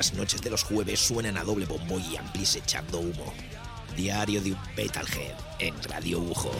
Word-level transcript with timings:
Las 0.00 0.14
noches 0.14 0.40
de 0.40 0.48
los 0.48 0.64
jueves 0.64 0.98
suenan 0.98 1.36
a 1.36 1.44
doble 1.44 1.66
bombo 1.66 2.00
y 2.00 2.16
amplis 2.16 2.56
echando 2.56 3.00
humo. 3.00 3.34
Diario 3.94 4.40
de 4.40 4.52
un 4.52 4.58
Metalhead 4.74 5.34
en 5.58 5.74
Radio 5.82 6.20
Ujo. 6.20 6.50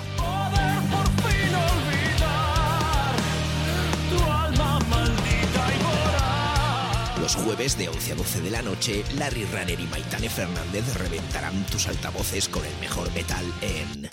Los 7.18 7.34
jueves 7.34 7.78
de 7.78 7.88
11 7.88 8.12
a 8.12 8.14
12 8.16 8.40
de 8.42 8.50
la 8.50 8.60
noche, 8.60 9.04
Larry 9.16 9.46
Runner 9.46 9.80
y 9.80 9.86
Maitane 9.86 10.28
Fernández 10.28 10.94
reventarán 10.98 11.64
tus 11.64 11.88
altavoces 11.88 12.46
con 12.46 12.62
el 12.66 12.76
mejor 12.78 13.10
metal 13.14 13.46
en 13.62 14.06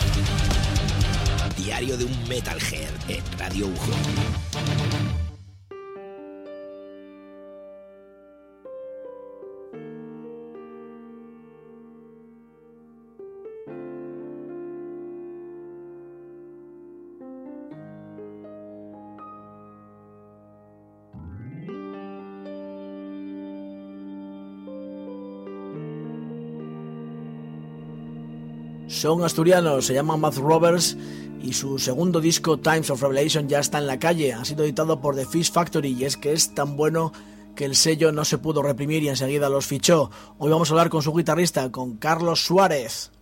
Diario 1.54 1.98
de 1.98 2.06
un 2.06 2.28
Metalhead 2.30 2.94
en 3.08 3.22
Radio 3.38 3.66
Ujo. 3.66 3.92
Son 28.98 29.22
asturianos, 29.22 29.86
se 29.86 29.94
llaman 29.94 30.18
Matt 30.18 30.38
Roberts 30.38 30.96
y 31.40 31.52
su 31.52 31.78
segundo 31.78 32.20
disco 32.20 32.58
Times 32.58 32.90
of 32.90 33.00
Revelation 33.00 33.48
ya 33.48 33.60
está 33.60 33.78
en 33.78 33.86
la 33.86 34.00
calle. 34.00 34.32
Ha 34.32 34.44
sido 34.44 34.64
editado 34.64 35.00
por 35.00 35.14
The 35.14 35.24
Fish 35.24 35.52
Factory 35.52 35.92
y 35.92 36.04
es 36.04 36.16
que 36.16 36.32
es 36.32 36.52
tan 36.52 36.76
bueno 36.76 37.12
que 37.54 37.64
el 37.64 37.76
sello 37.76 38.10
no 38.10 38.24
se 38.24 38.38
pudo 38.38 38.60
reprimir 38.60 39.04
y 39.04 39.08
enseguida 39.08 39.48
los 39.48 39.68
fichó. 39.68 40.10
Hoy 40.38 40.50
vamos 40.50 40.68
a 40.68 40.72
hablar 40.72 40.88
con 40.88 41.02
su 41.02 41.14
guitarrista, 41.14 41.70
con 41.70 41.96
Carlos 41.98 42.44
Suárez. 42.44 43.12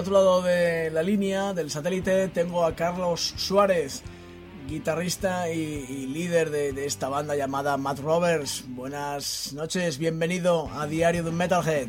Otro 0.00 0.14
lado 0.14 0.40
de 0.40 0.90
la 0.90 1.02
línea 1.02 1.52
del 1.52 1.70
satélite 1.70 2.28
tengo 2.28 2.64
a 2.64 2.74
Carlos 2.74 3.34
Suárez, 3.36 4.02
guitarrista 4.66 5.50
y, 5.50 6.06
líder 6.06 6.48
de, 6.48 6.86
esta 6.86 7.10
banda 7.10 7.36
llamada 7.36 7.76
Matt 7.76 7.98
Roberts. 7.98 8.64
Buenas 8.68 9.52
noches, 9.52 9.98
bienvenido 9.98 10.70
a 10.72 10.86
Diario 10.86 11.22
de 11.22 11.28
un 11.28 11.36
Metalhead. 11.36 11.88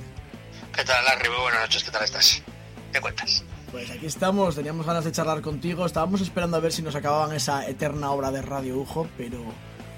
¿Qué 0.75 0.83
tal, 0.83 1.05
Larry? 1.05 1.29
Muy 1.29 1.39
buenas 1.39 1.61
noches, 1.61 1.85
¿qué 1.85 1.91
tal 1.91 2.03
estás? 2.03 2.43
¿Qué 2.91 2.99
cuentas? 2.99 3.45
Pues 3.71 3.89
aquí 3.89 4.05
estamos, 4.05 4.55
teníamos 4.55 4.85
ganas 4.85 5.05
de 5.05 5.13
charlar 5.13 5.39
contigo, 5.39 5.85
estábamos 5.85 6.19
esperando 6.19 6.57
a 6.57 6.59
ver 6.59 6.73
si 6.73 6.81
nos 6.81 6.95
acababan 6.95 7.33
esa 7.33 7.65
eterna 7.65 8.11
obra 8.11 8.29
de 8.31 8.41
Radio 8.41 8.77
Ujo, 8.77 9.07
pero 9.15 9.41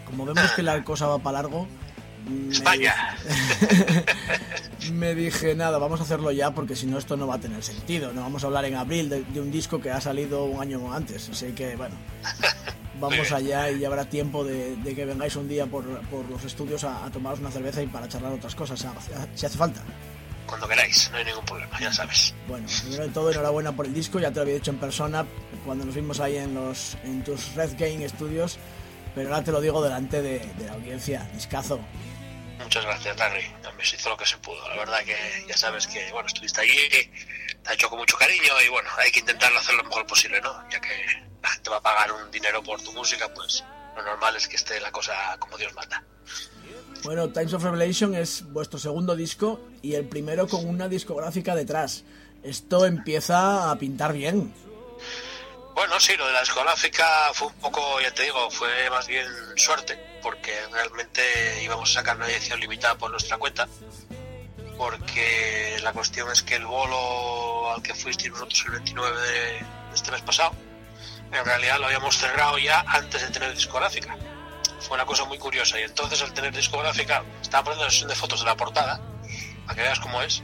como 0.05 0.23
vemos 0.25 0.51
que 0.51 0.61
la 0.61 0.83
cosa 0.83 1.07
va 1.07 1.17
para 1.17 1.41
largo, 1.41 1.67
España. 2.51 2.93
me 4.93 5.15
dije, 5.15 5.55
nada, 5.55 5.77
vamos 5.77 5.99
a 5.99 6.03
hacerlo 6.03 6.31
ya 6.31 6.51
porque 6.51 6.75
si 6.75 6.85
no 6.85 6.97
esto 6.97 7.17
no 7.17 7.27
va 7.27 7.35
a 7.35 7.39
tener 7.39 7.63
sentido. 7.63 8.13
No 8.13 8.21
vamos 8.21 8.43
a 8.43 8.47
hablar 8.47 8.65
en 8.65 8.75
abril 8.75 9.09
de, 9.09 9.39
un 9.39 9.51
disco 9.51 9.81
que 9.81 9.91
ha 9.91 10.01
salido 10.01 10.45
un 10.45 10.61
año 10.61 10.93
antes. 10.93 11.29
Así 11.29 11.47
que, 11.53 11.75
bueno, 11.75 11.95
vamos 12.99 13.31
allá 13.31 13.69
y 13.71 13.79
ya 13.79 13.87
habrá 13.87 14.05
tiempo 14.05 14.43
de, 14.43 14.77
que 14.83 15.05
vengáis 15.05 15.35
un 15.35 15.47
día 15.47 15.65
por, 15.65 15.85
los 15.85 16.43
estudios 16.43 16.83
a, 16.83 17.09
tomaros 17.11 17.39
una 17.39 17.51
cerveza 17.51 17.81
y 17.81 17.87
para 17.87 18.07
charlar 18.07 18.33
otras 18.33 18.55
cosas, 18.55 18.85
si 19.35 19.45
hace 19.45 19.57
falta. 19.57 19.81
Cuando 20.45 20.67
queráis, 20.67 21.09
no 21.11 21.17
hay 21.17 21.25
ningún 21.25 21.45
problema, 21.45 21.79
ya 21.79 21.91
sabes. 21.91 22.33
Bueno, 22.47 22.67
primero 22.81 23.03
de 23.03 23.09
todo, 23.09 23.31
enhorabuena 23.31 23.71
por 23.71 23.85
el 23.85 23.93
disco, 23.93 24.19
ya 24.19 24.29
te 24.29 24.35
lo 24.35 24.41
había 24.41 24.55
dicho 24.55 24.71
en 24.71 24.77
persona 24.77 25.25
cuando 25.65 25.85
nos 25.85 25.95
vimos 25.95 26.19
ahí 26.19 26.37
en, 26.37 26.53
los, 26.53 26.97
en 27.03 27.23
tus 27.23 27.55
Red 27.55 27.71
Game 27.79 28.07
Studios, 28.07 28.59
pero 29.15 29.29
ahora 29.29 29.43
te 29.43 29.51
lo 29.51 29.61
digo 29.61 29.81
delante 29.81 30.21
de, 30.21 30.39
de 30.39 30.65
la 30.65 30.73
audiencia, 30.73 31.27
discazo. 31.33 31.79
Muchas 32.59 32.85
gracias, 32.85 33.17
Larry. 33.17 33.45
Se 33.83 33.97
hizo 33.97 34.09
lo 34.09 34.17
que 34.17 34.25
se 34.25 34.37
pudo. 34.37 34.67
La 34.69 34.77
verdad 34.77 35.03
que 35.03 35.45
ya 35.47 35.57
sabes 35.57 35.87
que 35.87 36.11
bueno 36.11 36.27
estuviste 36.27 36.61
allí, 36.61 36.89
te 36.89 37.69
ha 37.69 37.73
hecho 37.73 37.89
con 37.89 37.99
mucho 37.99 38.17
cariño 38.17 38.61
y 38.65 38.69
bueno, 38.69 38.89
hay 38.97 39.11
que 39.11 39.19
intentarlo 39.19 39.59
hacer 39.59 39.75
lo 39.75 39.83
mejor 39.83 40.05
posible, 40.07 40.39
¿no? 40.39 40.69
Ya 40.69 40.79
que 40.79 40.89
la 41.41 41.49
gente 41.49 41.69
va 41.69 41.77
a 41.77 41.81
pagar 41.81 42.11
un 42.13 42.31
dinero 42.31 42.63
por 42.63 42.81
tu 42.81 42.93
música, 42.93 43.31
pues 43.33 43.63
lo 43.95 44.03
normal 44.03 44.35
es 44.37 44.47
que 44.47 44.55
esté 44.55 44.79
la 44.79 44.91
cosa 44.91 45.13
como 45.39 45.57
Dios 45.57 45.73
manda. 45.73 46.03
Bueno, 47.03 47.29
Times 47.29 47.53
of 47.53 47.63
Revelation 47.63 48.15
es 48.15 48.43
vuestro 48.53 48.79
segundo 48.79 49.15
disco 49.15 49.59
y 49.81 49.95
el 49.95 50.07
primero 50.07 50.47
con 50.47 50.65
una 50.65 50.87
discográfica 50.87 51.53
detrás. 51.55 52.05
Esto 52.41 52.85
empieza 52.85 53.69
a 53.69 53.77
pintar 53.77 54.13
bien. 54.13 54.53
Bueno, 55.75 55.99
sí, 55.99 56.15
lo 56.15 56.27
de 56.27 56.33
la 56.33 56.39
discográfica 56.39 57.05
fue 57.33 57.47
un 57.47 57.55
poco, 57.55 57.99
ya 57.99 58.13
te 58.13 58.23
digo, 58.23 58.49
fue 58.51 58.89
más 58.89 59.07
bien 59.07 59.25
suerte, 59.57 59.99
porque 60.23 60.53
realmente 60.71 61.21
íbamos 61.61 61.91
a 61.91 61.93
sacar 61.95 62.15
una 62.15 62.27
edición 62.27 62.59
limitada 62.59 62.97
por 62.97 63.11
nuestra 63.11 63.37
cuenta, 63.37 63.67
porque 64.77 65.77
la 65.83 65.91
cuestión 65.91 66.31
es 66.31 66.41
que 66.41 66.55
el 66.55 66.65
bolo 66.65 67.71
al 67.71 67.83
que 67.83 67.93
fuisteis 67.93 68.31
vosotros 68.31 68.63
el 68.65 68.71
29 68.71 69.21
de 69.21 69.65
este 69.93 70.11
mes 70.11 70.21
pasado, 70.21 70.53
en 71.31 71.45
realidad 71.45 71.77
lo 71.79 71.87
habíamos 71.87 72.17
cerrado 72.17 72.57
ya 72.57 72.83
antes 72.87 73.21
de 73.21 73.27
tener 73.27 73.53
discográfica. 73.53 74.17
Fue 74.79 74.95
una 74.95 75.05
cosa 75.05 75.25
muy 75.25 75.37
curiosa 75.37 75.79
y 75.79 75.83
entonces 75.83 76.21
al 76.21 76.33
tener 76.33 76.55
discográfica, 76.55 77.23
estaba 77.41 77.65
poniendo 77.65 77.83
una 77.83 77.91
sesión 77.91 78.09
de 78.09 78.15
fotos 78.15 78.39
de 78.39 78.45
la 78.45 78.55
portada, 78.55 79.01
para 79.65 79.75
que 79.75 79.81
veas 79.81 79.99
cómo 79.99 80.21
es, 80.21 80.41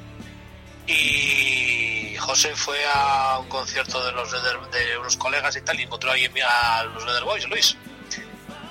y 0.88 2.16
José 2.18 2.56
fue 2.56 2.78
a 2.94 3.38
un 3.40 3.48
concierto 3.48 4.04
de 4.04 4.12
los 4.12 4.32
de 4.32 4.98
unos 4.98 5.16
colegas 5.18 5.56
y 5.56 5.62
tal 5.62 5.80
y 5.80 5.84
encontró 5.84 6.12
a 6.12 6.84
los 6.84 7.06
Leather 7.06 7.24
Boys, 7.24 7.48
Luis. 7.48 7.78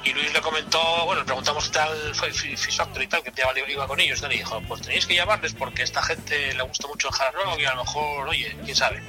Y 0.09 0.15
Luis 0.15 0.33
le 0.33 0.41
comentó, 0.41 0.81
bueno, 1.05 1.21
le 1.21 1.27
preguntamos 1.27 1.67
qué 1.67 1.73
tal 1.75 2.15
Factory 2.15 3.05
y 3.05 3.09
tal, 3.09 3.23
que 3.23 3.33
iba 3.71 3.87
con 3.87 4.01
ellos. 4.01 4.23
Y 4.23 4.39
dijo, 4.39 4.59
pues 4.67 4.81
tenéis 4.81 5.05
que 5.05 5.15
llamarles 5.15 5.53
porque 5.53 5.83
a 5.83 5.85
esta 5.85 6.03
gente 6.03 6.55
le 6.55 6.63
gusta 6.63 6.89
mucho 6.89 7.09
el 7.09 7.15
hard 7.15 7.61
y 7.61 7.65
a 7.67 7.75
lo 7.75 7.85
mejor, 7.85 8.27
oye, 8.27 8.57
quién 8.65 8.75
sabe. 8.75 9.03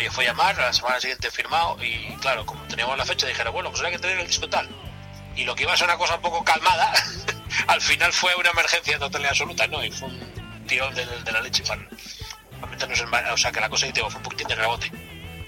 Y 0.00 0.08
fue 0.08 0.24
a 0.24 0.28
llamar, 0.30 0.58
la 0.58 0.72
semana 0.72 0.98
siguiente 0.98 1.30
firmado 1.30 1.76
y 1.84 2.16
claro, 2.16 2.44
como 2.44 2.64
teníamos 2.64 2.98
la 2.98 3.04
fecha, 3.04 3.28
dijeron, 3.28 3.52
bueno, 3.52 3.70
pues 3.70 3.80
hay 3.84 3.92
que 3.92 4.00
tener 4.00 4.18
el 4.18 4.26
disco 4.26 4.48
tal. 4.48 4.68
Y 5.36 5.44
lo 5.44 5.54
que 5.54 5.62
iba 5.62 5.72
a 5.72 5.76
ser 5.76 5.86
una 5.86 5.96
cosa 5.96 6.16
un 6.16 6.22
poco 6.22 6.42
calmada, 6.42 6.92
al 7.68 7.80
final 7.80 8.12
fue 8.12 8.34
una 8.34 8.50
emergencia 8.50 8.98
total 8.98 9.22
y 9.22 9.26
absoluta, 9.26 9.68
¿no? 9.68 9.84
Y 9.84 9.92
fue 9.92 10.08
un 10.08 10.64
tirón 10.66 10.92
de, 10.96 11.06
la 11.30 11.42
leche 11.42 11.62
para, 11.62 13.32
o 13.32 13.36
sea, 13.36 13.52
que 13.52 13.60
la 13.60 13.68
cosa 13.68 13.86
tengo 13.92 14.10
fue 14.10 14.18
un 14.18 14.24
poquitín 14.24 14.48
de 14.48 14.56
rebote. 14.56 14.90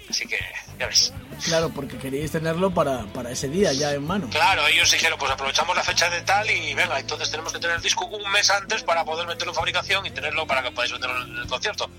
Así 0.09 0.28
que, 0.28 0.38
ya 0.78 0.87
ves. 0.87 1.12
Claro, 1.44 1.70
porque 1.70 1.99
queríais 1.99 2.30
tenerlo 2.30 2.72
para, 2.72 3.04
para 3.06 3.30
ese 3.30 3.49
día 3.49 3.72
ya 3.72 3.92
en 3.92 4.06
mano. 4.06 4.28
Claro, 4.30 4.66
ellos 4.68 4.90
dijeron, 4.90 5.18
pues 5.18 5.30
aprovechamos 5.30 5.75
la 5.75 5.82
fecha 5.82 6.08
de 6.08 6.20
tal 6.22 6.49
y 6.49 6.72
venga, 6.75 6.99
entonces 6.99 7.30
tenemos 7.30 7.52
que 7.52 7.58
tener 7.58 7.76
el 7.76 7.82
disco 7.82 8.06
un 8.06 8.30
mes 8.30 8.49
antes 8.50 8.82
para 8.82 9.04
poder 9.04 9.26
meterlo 9.26 9.52
en 9.52 9.56
fabricación 9.56 10.06
y 10.06 10.11
tenerlo 10.11 10.46
para 10.46 10.62
que 10.62 10.70
podáis 10.70 10.92
venderlo 10.92 11.22
en 11.25 11.38
el 11.38 11.46
concierto. 11.49 11.90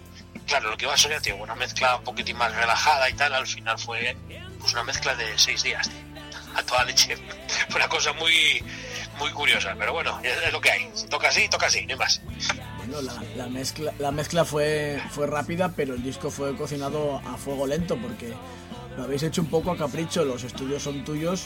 Claro, 0.45 0.69
lo 0.69 0.77
que 0.77 0.85
iba 0.85 0.93
a 0.93 0.97
ser, 0.97 1.19
tío, 1.21 1.35
una 1.35 1.55
mezcla 1.55 1.97
un 1.97 2.03
poquitín 2.03 2.37
más 2.37 2.53
relajada 2.55 3.09
y 3.09 3.13
tal, 3.13 3.33
al 3.33 3.47
final 3.47 3.77
fue 3.77 4.15
pues 4.59 4.73
una 4.73 4.83
mezcla 4.83 5.15
de 5.15 5.37
seis 5.37 5.63
días, 5.63 5.89
a 6.55 6.63
toda 6.63 6.85
leche. 6.85 7.17
fue 7.69 7.77
una 7.77 7.89
cosa 7.89 8.13
muy, 8.13 8.63
muy 9.19 9.31
curiosa, 9.31 9.75
pero 9.77 9.93
bueno, 9.93 10.19
es, 10.23 10.51
lo 10.53 10.61
que 10.61 10.71
hay. 10.71 10.89
Toca 11.09 11.27
así, 11.29 11.49
toca 11.49 11.67
así, 11.67 11.85
no 11.85 11.93
hay 11.93 11.99
más. 11.99 12.21
Bueno, 12.77 13.01
la, 13.35 13.47
mezcla, 13.47 13.93
la 13.99 14.11
mezcla 14.11 14.45
fue, 14.45 15.01
fue 15.11 15.27
rápida, 15.27 15.73
pero 15.75 15.95
el 15.95 16.03
disco 16.03 16.29
fue 16.29 16.55
cocinado 16.55 17.21
a 17.25 17.37
fuego 17.37 17.65
lento 17.65 17.97
porque 17.97 18.33
lo 18.97 19.03
habéis 19.03 19.23
hecho 19.23 19.41
un 19.41 19.47
poco 19.47 19.71
a 19.71 19.77
capricho, 19.77 20.23
los 20.25 20.43
estudios 20.43 20.83
son 20.83 21.03
tuyos 21.03 21.45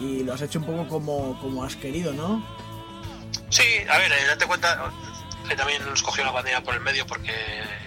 y 0.00 0.22
lo 0.24 0.34
has 0.34 0.42
hecho 0.42 0.58
un 0.58 0.66
poco 0.66 0.88
como, 0.88 1.38
como 1.40 1.64
has 1.64 1.76
querido, 1.76 2.12
¿no? 2.12 2.44
Sí, 3.48 3.62
a 3.88 3.98
ver, 3.98 4.10
eh, 4.10 4.26
date 4.26 4.46
cuenta 4.46 4.90
que 5.48 5.56
también 5.56 5.84
nos 5.84 6.02
cogió 6.02 6.24
la 6.24 6.32
pandemia 6.32 6.62
por 6.62 6.74
el 6.74 6.80
medio 6.80 7.06
porque 7.06 7.32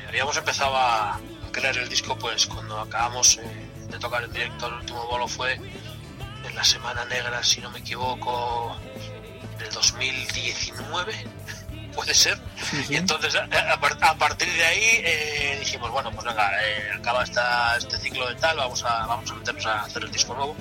habíamos 0.08 0.38
empezado 0.38 0.76
a 0.76 1.20
crear 1.52 1.78
el 1.78 1.90
disco 1.90 2.18
pues 2.18 2.46
cuando 2.46 2.80
acabamos 2.80 3.38
eh, 3.38 3.70
de 3.90 4.00
tocar 4.00 4.24
en 4.24 4.32
directo, 4.32 4.68
el 4.68 4.74
último 4.76 5.08
bolo 5.08 5.28
fue 5.28 5.54
en 5.54 6.56
la 6.56 6.64
Semana 6.64 7.06
Negra, 7.06 7.44
si 7.44 7.62
no 7.62 7.72
me 7.72 7.80
equivoco, 7.80 8.78
del 9.58 9.72
2019 9.72 11.14
puede 11.96 12.14
ser. 12.14 12.38
Y 12.90 12.96
entonces, 12.96 13.36
a, 13.36 14.18
partir 14.18 14.52
de 14.54 14.66
ahí 14.66 15.02
eh, 15.04 15.58
dijimos, 15.60 15.90
bueno, 15.90 16.12
pues 16.12 16.26
venga, 16.26 16.52
eh, 16.64 16.92
acaba 17.00 17.24
esta, 17.24 17.78
este 17.78 17.98
ciclo 17.98 18.28
de 18.28 18.36
tal, 18.36 18.58
vamos 18.58 18.84
a, 18.84 19.06
vamos 19.06 19.32
a 19.32 19.34
meternos 19.36 19.66
a 19.66 19.82
hacer 19.82 20.04
el 20.04 20.12
disco 20.12 20.36
nuevo. 20.36 20.56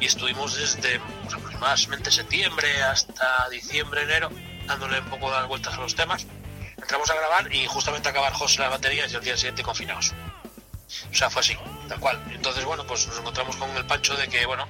Y 0.00 0.06
estuvimos 0.06 0.56
desde 0.56 1.00
pues, 1.00 1.34
aproximadamente 1.34 2.10
septiembre 2.10 2.82
hasta 2.82 3.48
diciembre, 3.50 4.02
enero, 4.02 4.30
dándole 4.66 5.00
un 5.00 5.06
poco 5.06 5.30
las 5.30 5.46
vueltas 5.46 5.74
a 5.74 5.80
los 5.80 5.94
temas. 5.94 6.26
Entramos 6.76 7.10
a 7.10 7.14
grabar 7.14 7.52
y 7.52 7.66
justamente 7.66 8.08
acabar 8.08 8.32
José 8.32 8.60
las 8.60 8.70
baterías 8.70 9.12
y 9.12 9.16
el 9.16 9.24
día 9.24 9.36
siguiente 9.36 9.62
confinados. 9.62 10.14
O 11.10 11.14
sea, 11.14 11.28
fue 11.28 11.40
así, 11.40 11.56
tal 11.88 12.00
cual. 12.00 12.22
Entonces, 12.30 12.64
bueno, 12.64 12.86
pues 12.86 13.06
nos 13.08 13.18
encontramos 13.18 13.56
con 13.56 13.68
el 13.76 13.84
pancho 13.84 14.16
de 14.16 14.28
que, 14.28 14.46
bueno, 14.46 14.66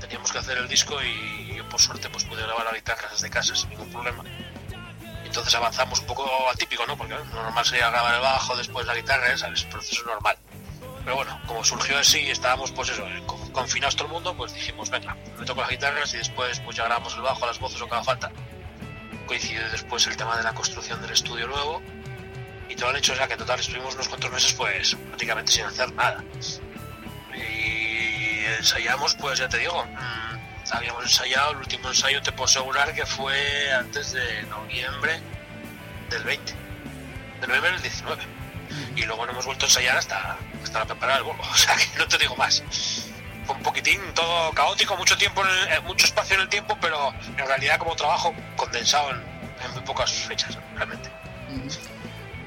teníamos 0.00 0.32
que 0.32 0.38
hacer 0.38 0.56
el 0.56 0.68
disco 0.68 0.96
y 1.02 1.56
yo 1.56 1.68
por 1.68 1.80
suerte 1.80 2.08
pues 2.08 2.24
pude 2.24 2.42
grabar 2.42 2.64
la 2.64 2.72
guitarra 2.72 3.08
desde 3.10 3.28
casa 3.28 3.54
sin 3.56 3.70
ningún 3.70 3.90
problema 3.90 4.24
entonces 5.38 5.54
avanzamos 5.54 6.00
un 6.00 6.06
poco 6.06 6.28
atípico, 6.52 6.84
¿no? 6.86 6.96
Porque 6.96 7.14
normal 7.14 7.64
sería 7.64 7.90
grabar 7.90 8.14
el 8.16 8.20
bajo, 8.20 8.56
después 8.56 8.84
la 8.86 8.94
guitarra, 8.94 9.36
¿sabes? 9.36 9.62
El 9.62 9.68
proceso 9.68 10.04
normal. 10.04 10.36
Pero 11.04 11.14
bueno, 11.14 11.40
como 11.46 11.64
surgió 11.64 11.96
así 11.96 12.28
estábamos, 12.28 12.72
pues 12.72 12.90
eso, 12.90 13.04
confinados 13.52 13.94
todo 13.94 14.08
el 14.08 14.12
mundo, 14.14 14.36
pues 14.36 14.52
dijimos, 14.52 14.90
venga, 14.90 15.16
me 15.38 15.46
toco 15.46 15.60
las 15.60 15.70
guitarras 15.70 16.12
y 16.14 16.18
después 16.18 16.60
pues 16.60 16.76
ya 16.76 16.84
grabamos 16.84 17.14
el 17.14 17.22
bajo, 17.22 17.46
las 17.46 17.58
voces 17.60 17.80
o 17.80 17.88
cada 17.88 18.02
falta. 18.02 18.30
Coincidió 19.26 19.68
después 19.70 20.06
el 20.08 20.16
tema 20.16 20.36
de 20.36 20.42
la 20.42 20.52
construcción 20.54 21.00
del 21.00 21.12
estudio 21.12 21.46
nuevo 21.46 21.80
y 22.68 22.74
todo 22.74 22.90
el 22.90 22.96
hecho, 22.96 23.12
o 23.12 23.26
que 23.28 23.32
en 23.32 23.38
total 23.38 23.60
estuvimos 23.60 23.94
unos 23.94 24.08
cuantos 24.08 24.30
meses, 24.32 24.52
pues 24.54 24.96
prácticamente 24.96 25.52
sin 25.52 25.64
hacer 25.64 25.92
nada. 25.92 26.24
Y 27.34 28.44
ensayamos, 28.58 29.14
pues 29.14 29.38
ya 29.38 29.48
te 29.48 29.58
digo, 29.58 29.84
mm, 29.84 30.17
habíamos 30.72 31.02
ensayado, 31.04 31.52
el 31.52 31.58
último 31.58 31.88
ensayo 31.88 32.22
te 32.22 32.32
puedo 32.32 32.44
asegurar 32.44 32.94
que 32.94 33.06
fue 33.06 33.72
antes 33.72 34.12
de 34.12 34.42
noviembre 34.44 35.20
del 36.10 36.24
20. 36.24 36.52
de 37.40 37.46
noviembre 37.46 37.72
del 37.72 37.82
19. 37.82 38.22
Y 38.96 39.02
luego 39.02 39.24
no 39.24 39.32
hemos 39.32 39.46
vuelto 39.46 39.64
a 39.64 39.68
ensayar 39.68 39.96
hasta, 39.96 40.36
hasta 40.62 40.84
preparar 40.84 41.18
el 41.18 41.24
bolo. 41.24 41.42
O 41.50 41.56
sea 41.56 41.76
que 41.76 41.98
no 41.98 42.06
te 42.06 42.18
digo 42.18 42.36
más. 42.36 42.62
Fue 43.46 43.54
un 43.54 43.62
poquitín 43.62 44.00
todo 44.14 44.52
caótico, 44.52 44.96
mucho 44.96 45.16
tiempo, 45.16 45.42
en 45.42 45.72
eh, 45.72 45.80
mucho 45.80 46.06
espacio 46.06 46.34
en 46.36 46.42
el 46.42 46.48
tiempo, 46.48 46.76
pero 46.80 47.14
en 47.36 47.46
realidad 47.46 47.78
como 47.78 47.96
trabajo 47.96 48.34
condensado 48.56 49.10
en, 49.10 49.22
muy 49.72 49.82
pocas 49.82 50.12
fechas, 50.12 50.58
realmente. 50.74 51.10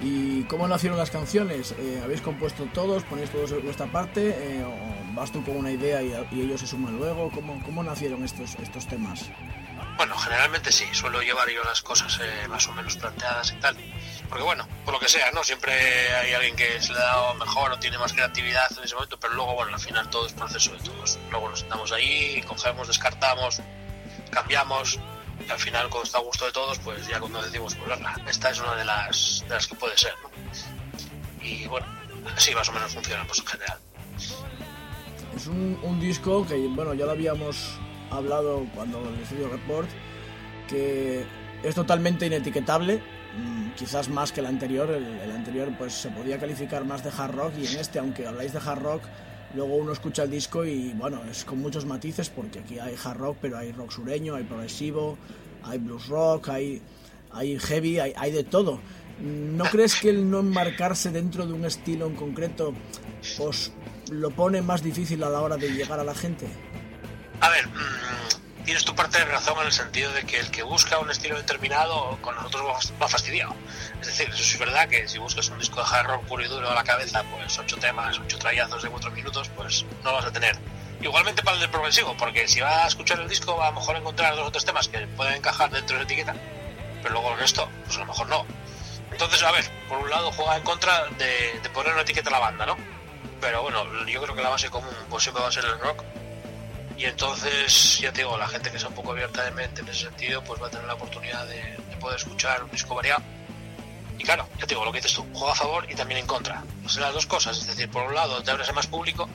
¿Y 0.02 0.44
cómo 0.46 0.68
nacieron 0.68 0.98
las 0.98 1.12
canciones? 1.12 1.76
Eh, 1.78 2.02
¿Habéis 2.04 2.22
compuesto 2.22 2.68
todos? 2.74 3.04
¿Ponéis 3.04 3.30
todos 3.30 3.52
vuestra 3.64 3.86
parte? 3.86 4.30
Eh, 4.30 4.64
¿O 4.64 5.14
vas 5.14 5.32
tú 5.32 5.44
con 5.44 5.58
una 5.58 5.72
idea 5.72 6.02
y, 6.02 6.14
ellos 6.32 6.60
se 6.60 6.68
suman 6.68 6.98
luego? 6.98 7.30
¿Cómo, 7.32 7.62
cómo 7.64 7.84
nacieron 7.84 8.24
estos, 8.24 8.56
estos 8.56 8.88
temas? 8.88 9.30
Bueno, 9.98 10.18
generalmente 10.18 10.72
sí, 10.72 10.86
suelo 10.94 11.22
llevar 11.22 11.48
yo 11.50 11.64
las 11.64 11.84
cosas 11.84 12.20
eh, 12.24 12.48
más 12.48 12.68
o 12.68 12.74
menos 12.74 12.98
planteadas 12.98 13.52
y 13.52 13.56
tal. 13.58 13.78
Porque 14.28 14.44
bueno, 14.44 14.68
por 14.84 14.96
lo 14.96 15.00
que 15.00 15.08
sea, 15.08 15.30
¿no? 15.32 15.44
Siempre 15.44 15.74
hay 16.16 16.34
alguien 16.34 16.56
que 16.56 16.82
se 16.82 16.94
le 16.94 16.98
ha 16.98 17.04
dado 17.04 17.36
mejor 17.36 17.72
o 17.72 17.78
tiene 17.78 18.00
más 18.00 18.14
creatividad 18.14 18.72
en 18.76 18.84
ese 18.84 18.96
momento, 18.96 19.20
pero 19.20 19.36
luego, 19.36 19.54
bueno, 19.54 19.76
al 19.76 19.80
final 19.80 20.10
todo 20.10 20.26
es 20.26 20.34
proceso 20.34 20.72
de 20.74 20.80
todos. 20.80 21.20
Luego 21.30 21.50
nos 21.50 21.60
sentamos 21.60 21.92
ahí, 21.92 22.42
cogemos, 22.48 22.88
descartamos, 22.88 23.62
cambiamos, 24.32 25.00
y 25.48 25.52
al 25.52 25.60
final 25.60 25.90
cuando 25.90 26.06
está 26.06 26.18
a 26.18 26.22
gusto 26.22 26.46
de 26.46 26.52
todos, 26.52 26.80
pues 26.80 27.08
ya 27.08 27.20
cuando 27.20 27.42
decimos, 27.42 27.76
pues 27.76 28.00
esta 28.28 28.50
es 28.50 28.60
una 28.60 28.76
de 28.76 28.86
las, 28.86 29.44
de 29.48 29.56
las 29.56 29.68
que 29.68 29.76
puede 29.76 29.98
ser, 29.98 30.14
¿no? 30.22 30.30
Y 31.46 31.68
bueno, 31.68 31.88
así 32.36 32.54
más 32.54 32.70
o 32.70 32.72
menos 32.72 32.94
funciona 32.94 33.26
pues 33.26 33.40
en 33.40 33.46
general. 33.46 33.78
Es 35.36 35.48
un, 35.48 36.00
disco 36.00 36.46
que, 36.46 36.56
bueno, 36.68 36.94
ya 36.94 37.06
lo 37.06 37.12
habíamos 37.12 37.80
hablado 38.10 38.66
cuando 38.76 39.00
el 39.08 39.20
estudio 39.22 39.50
Report, 39.50 39.90
que 40.68 41.26
es 41.64 41.76
totalmente 41.76 42.26
inetiquetable, 42.26 43.02
mm, 43.38 43.72
quizás 43.72 44.10
más 44.10 44.32
que 44.32 44.42
el 44.42 44.46
anterior. 44.46 44.90
El, 44.90 45.32
anterior 45.32 45.70
pues 45.78 45.94
se 45.94 46.10
podía 46.10 46.38
calificar 46.38 46.84
más 46.86 47.04
de 47.04 47.12
hard 47.18 47.34
rock 47.34 47.54
y 47.58 47.66
en 47.66 47.80
este, 47.80 48.00
aunque 48.00 48.28
habláis 48.28 48.54
de 48.54 48.60
hard 48.60 48.80
rock, 48.80 49.04
luego 49.56 49.76
uno 49.76 49.92
escucha 49.92 50.24
el 50.24 50.32
disco 50.32 50.66
y 50.66 50.94
bueno, 50.94 51.22
es 51.30 51.46
con 51.46 51.60
muchos 51.60 51.86
matices 51.86 52.30
porque 52.30 52.60
aquí 52.60 52.80
hay 52.80 52.96
hard 53.04 53.18
rock, 53.18 53.38
pero 53.42 53.58
hay 53.58 53.72
rock 53.72 53.92
sureño, 53.92 54.36
hay 54.36 54.44
progresivo, 54.44 55.18
hay 55.64 55.78
blues 55.78 56.08
rock, 56.08 56.50
hay, 56.50 56.82
heavy, 57.60 58.00
hay, 58.00 58.32
de 58.32 58.44
todo. 58.44 58.80
¿No 59.20 59.66
crees 59.66 59.96
que 59.96 60.10
el 60.10 60.30
no 60.30 60.40
enmarcarse 60.40 61.12
dentro 61.12 61.46
de 61.46 61.54
un 61.54 61.66
estilo 61.66 62.08
en 62.08 62.16
concreto 62.16 62.74
os 63.40 63.72
lo 64.10 64.32
pone 64.32 64.62
más 64.62 64.82
difícil 64.82 65.24
a 65.24 65.30
la 65.30 65.42
hora 65.42 65.58
de 65.58 65.70
llegar 65.70 66.00
a 66.00 66.04
la 66.04 66.16
gente? 66.16 66.48
A 67.40 67.50
ver, 67.50 67.68
mmm, 67.68 68.21
tienes 68.64 68.86
tu 68.86 68.96
parte 68.96 69.20
de 69.20 69.26
razón 69.26 69.58
en 69.60 69.68
el 69.68 69.72
sentido 69.72 70.12
de 70.14 70.24
que 70.24 70.40
el 70.40 70.52
que 70.52 70.64
busca 70.64 71.00
un 71.00 71.10
estilo 71.10 71.36
determinado 71.36 72.18
con 72.22 72.36
nosotros 72.36 72.94
va 73.02 73.08
fastidiado. 73.08 73.56
Es 74.00 74.08
decir, 74.08 74.30
eso 74.30 74.44
sí 74.44 74.54
es 74.54 74.60
verdad 74.60 74.88
que 74.88 75.08
si 75.08 75.18
buscas 75.18 75.50
un 75.50 75.60
disco 75.60 75.82
de 75.82 75.88
hard 75.90 76.08
rock 76.08 76.26
puro 76.26 76.44
y 76.44 76.48
duro 76.48 76.70
a 76.70 76.76
la 76.76 76.84
cabeza, 76.84 77.24
pues 77.24 77.58
ocho 77.58 77.78
temas, 77.78 78.20
ocho 78.20 78.38
trayazos 78.38 78.84
de 78.84 78.90
cuatro 78.90 79.12
minutos, 79.12 79.50
pues 79.56 79.86
no 80.04 80.14
vas 80.14 80.26
a 80.26 80.32
tener. 80.32 80.58
Igualmente 81.02 81.42
para 81.42 81.56
el 81.56 81.62
del 81.62 81.72
progresivo, 81.72 82.16
porque 82.18 82.48
si 82.48 82.60
va 82.60 82.84
a 82.84 82.88
escuchar 82.88 83.20
el 83.20 83.28
disco 83.28 83.58
va 83.58 83.68
a 83.68 83.72
lo 83.72 83.80
mejor 83.80 83.96
encontrar 83.96 84.36
dos 84.36 84.48
o 84.48 84.52
tres 84.52 84.66
temas 84.66 84.88
que 84.88 85.00
pueden 85.08 85.36
encajar 85.36 85.72
dentro 85.72 85.98
de 85.98 86.04
la 86.04 86.06
etiqueta, 86.06 86.36
pero 87.02 87.14
luego 87.16 87.34
el 87.34 87.40
resto, 87.40 87.68
pues 87.86 87.98
a 87.98 88.02
lo 88.02 88.06
mejor 88.06 88.28
no. 88.28 88.46
Entonces, 89.12 89.42
a 89.44 89.52
ver, 89.52 89.66
por 89.90 89.98
un 89.98 90.10
lado 90.10 90.32
juega 90.32 90.58
en 90.58 90.64
contra 90.64 91.06
de, 91.18 91.60
de 91.62 91.70
poner 91.70 91.94
una 91.94 92.04
etiqueta 92.04 92.30
a 92.30 92.34
la 92.34 92.40
banda, 92.40 92.66
¿no? 92.66 92.78
Pero 93.42 93.64
bueno, 93.64 93.84
yo 94.06 94.22
creo 94.22 94.36
que 94.36 94.44
la 94.44 94.50
base 94.50 94.70
común 94.70 94.94
pues 95.10 95.24
siempre 95.24 95.42
va 95.42 95.50
a 95.50 95.52
ser 95.52 95.66
el 95.66 95.80
rock 95.80 96.04
y 97.02 97.06
entonces, 97.06 97.98
ya 97.98 98.14
te 98.14 98.20
digo, 98.20 98.38
la 98.38 98.48
gente 98.48 98.70
que 98.70 98.78
sea 98.78 98.90
un 98.90 98.94
poco 98.94 99.12
abierta 99.12 99.44
de 99.44 99.50
mente 99.50 99.82
en 99.82 99.88
ese 99.88 100.04
sentido, 100.04 100.44
pues 100.44 100.62
va 100.62 100.68
a 100.68 100.70
tener 100.70 100.86
la 100.86 100.94
oportunidad 100.94 101.48
de, 101.48 101.76
poder 102.00 102.18
escuchar 102.18 102.64
un 102.64 102.70
disco 102.70 102.94
variado. 102.94 103.24
Y 104.20 104.24
claro, 104.24 104.48
ya 104.60 104.68
te 104.68 104.76
digo, 104.76 104.86
lo 104.86 104.92
que 104.92 105.00
dices 105.00 105.16
tú, 105.16 105.26
juega 105.34 105.54
a 105.54 105.56
favor 105.56 105.90
y 105.90 105.96
también 105.96 106.20
en 106.20 106.28
contra. 106.28 106.64
Pues 106.84 106.98
las 106.98 107.12
dos 107.12 107.26
cosas, 107.26 107.58
es 107.58 107.66
decir, 107.66 107.90
por 107.90 108.04
un 108.04 108.14
lado 108.14 108.44
te 108.44 108.52
abres 108.52 108.70
a 108.70 108.74
más 108.74 108.86
público, 108.86 109.28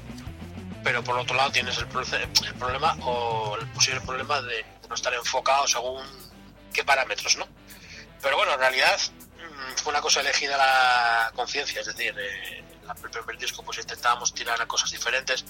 pero 0.85 1.03
por 1.03 1.19
otro 1.19 1.35
lado 1.35 1.51
tienes 1.51 1.77
el, 1.79 1.89
problema 1.89 2.97
o 3.03 3.57
el 3.61 3.67
posible 3.69 4.01
problema 4.01 4.41
de, 4.43 4.65
no 4.89 4.95
estar 4.95 5.13
enfocado 5.15 5.67
según 5.67 6.05
qué 6.73 6.85
parámetros, 6.85 7.37
¿no? 7.37 7.49
Pero 8.23 8.37
bueno, 8.37 8.53
en 8.53 8.61
realidad 8.61 8.97
mm, 9.39 9.77
fue 9.83 9.91
una 9.91 10.01
cosa 10.01 10.21
elegida 10.21 10.57
la 10.57 11.33
conciencia, 11.35 11.81
es 11.81 11.87
decir, 11.87 12.15
eh, 12.17 12.65
el 12.89 13.11
primer 13.11 13.39
disco 13.39 13.65
pues 13.65 13.79
intentábamos 13.79 14.33
tirar 14.33 14.61
a 14.63 14.67
cosas 14.67 14.89
diferentes 14.93 15.45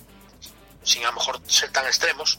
sin 0.86 1.04
a 1.04 1.08
lo 1.08 1.14
mejor 1.14 1.40
ser 1.46 1.70
tan 1.70 1.84
extremos 1.84 2.38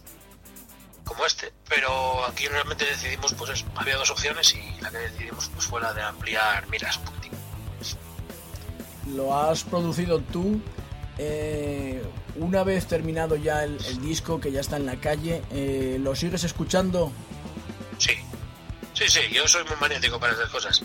como 1.04 1.26
este, 1.26 1.54
pero 1.70 2.26
aquí 2.26 2.48
realmente 2.48 2.86
decidimos, 2.86 3.34
pues 3.34 3.52
eso, 3.52 3.66
había 3.76 3.96
dos 3.96 4.10
opciones 4.10 4.56
y 4.56 4.82
la 4.82 4.90
que 4.90 4.98
decidimos 4.98 5.50
pues 5.54 5.66
fue 5.66 5.80
la 5.80 5.94
de 5.94 6.02
ampliar 6.02 6.68
miras 6.68 6.98
un. 6.98 7.18
Lo 9.16 9.38
has 9.38 9.64
producido 9.64 10.20
tú. 10.20 10.62
Eh, 11.18 12.04
una 12.36 12.64
vez 12.64 12.86
terminado 12.86 13.36
ya 13.38 13.64
el, 13.64 14.02
disco 14.02 14.40
que 14.40 14.52
ya 14.52 14.60
está 14.60 14.76
en 14.78 14.86
la 14.86 14.98
calle, 14.98 15.42
eh, 15.52 15.98
¿lo 16.00 16.16
sigues 16.16 16.44
escuchando? 16.44 17.12
Sí, 17.98 18.14
sí, 18.94 19.06
sí, 19.08 19.22
yo 19.32 19.48
soy 19.48 19.64
muy 19.64 19.76
magnético 19.78 20.20
para 20.20 20.34
esas 20.34 20.50
cosas. 20.50 20.84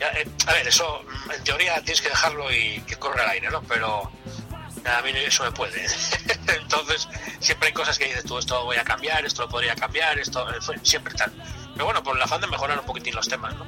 Eh, 0.00 0.28
a 0.46 0.52
ver, 0.52 0.66
eso 0.66 1.02
en 1.32 1.44
teoría 1.44 1.74
tienes 1.82 2.00
que 2.00 2.08
dejarlo 2.08 2.52
y 2.52 2.80
que 2.86 2.96
corra 2.96 3.22
el 3.24 3.30
aire, 3.30 3.50
¿no? 3.50 3.62
Pero 3.62 4.10
a 4.86 5.02
mí 5.02 5.10
eso 5.14 5.44
me 5.44 5.52
puede. 5.52 5.84
Entonces, 6.48 7.08
siempre 7.40 7.68
hay 7.68 7.74
cosas 7.74 7.98
que 7.98 8.06
dices 8.06 8.24
tú, 8.24 8.38
esto 8.38 8.64
voy 8.64 8.76
a 8.76 8.84
cambiar, 8.84 9.24
esto 9.24 9.42
lo 9.42 9.48
podría 9.48 9.74
cambiar, 9.74 10.18
esto 10.18 10.46
siempre 10.82 11.14
tal. 11.14 11.32
Pero 11.72 11.84
bueno, 11.84 12.02
por 12.02 12.16
la 12.18 12.24
afán 12.24 12.40
de 12.40 12.46
mejorar 12.46 12.78
un 12.78 12.86
poquitín 12.86 13.14
los 13.14 13.28
temas, 13.28 13.54
¿no? 13.54 13.66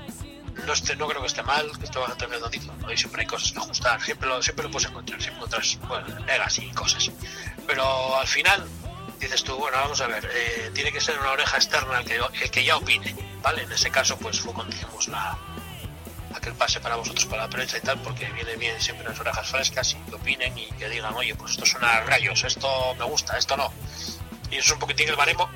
No, 0.67 0.73
esté, 0.73 0.97
no 0.97 1.07
creo 1.09 1.21
que 1.21 1.27
esté 1.27 1.43
mal, 1.43 1.71
que 1.79 1.85
esté 1.85 1.99
bastante 1.99 2.27
redondito, 2.27 2.73
¿no? 2.81 2.97
siempre 2.97 3.23
hay 3.23 3.27
cosas 3.27 3.53
que 3.53 3.59
ajustar, 3.59 4.01
siempre 4.01 4.29
lo, 4.29 4.43
siempre 4.43 4.65
lo 4.65 4.71
puedes 4.71 4.89
encontrar, 4.89 5.21
siempre 5.21 5.47
bueno, 5.87 6.25
pegas 6.25 6.59
y 6.59 6.71
cosas. 6.71 7.11
Pero 7.67 8.17
al 8.17 8.27
final 8.27 8.65
dices 9.19 9.43
tú, 9.43 9.57
bueno, 9.57 9.77
vamos 9.79 10.01
a 10.01 10.07
ver, 10.07 10.29
eh, 10.33 10.71
tiene 10.73 10.93
que 10.93 11.01
ser 11.01 11.19
una 11.19 11.33
oreja 11.33 11.57
externa 11.57 11.99
el 11.99 12.07
que, 12.07 12.21
el 12.43 12.51
que 12.51 12.65
ya 12.65 12.77
opine, 12.77 13.15
¿vale? 13.43 13.63
En 13.63 13.73
ese 13.73 13.91
caso, 13.91 14.17
pues 14.17 14.41
fue 14.41 14.55
cuando 14.55 14.75
hicimos 14.75 15.09
la, 15.09 15.37
aquel 16.45 16.55
pase 16.55 16.79
para 16.79 16.97
vosotros, 16.97 17.25
para 17.25 17.45
la 17.45 17.49
prensa 17.49 17.79
y 17.79 17.81
tal, 17.81 17.99
porque 18.03 18.27
viene 18.33 18.55
bien 18.57 18.79
siempre 18.79 19.09
las 19.09 19.19
orejas 19.19 19.49
frescas 19.49 19.95
y 19.95 20.11
que 20.11 20.15
opinen 20.15 20.57
y 20.59 20.67
que 20.73 20.91
digan, 20.91 21.15
oye, 21.15 21.35
pues 21.35 21.53
esto 21.53 21.65
suena 21.65 22.01
rayos, 22.01 22.45
esto 22.45 22.95
me 22.99 23.05
gusta, 23.05 23.39
esto 23.39 23.57
no. 23.57 23.73
Y 24.51 24.57
eso 24.57 24.67
es 24.67 24.73
un 24.73 24.79
poquitín 24.79 25.09
el 25.09 25.17
baremo 25.17 25.49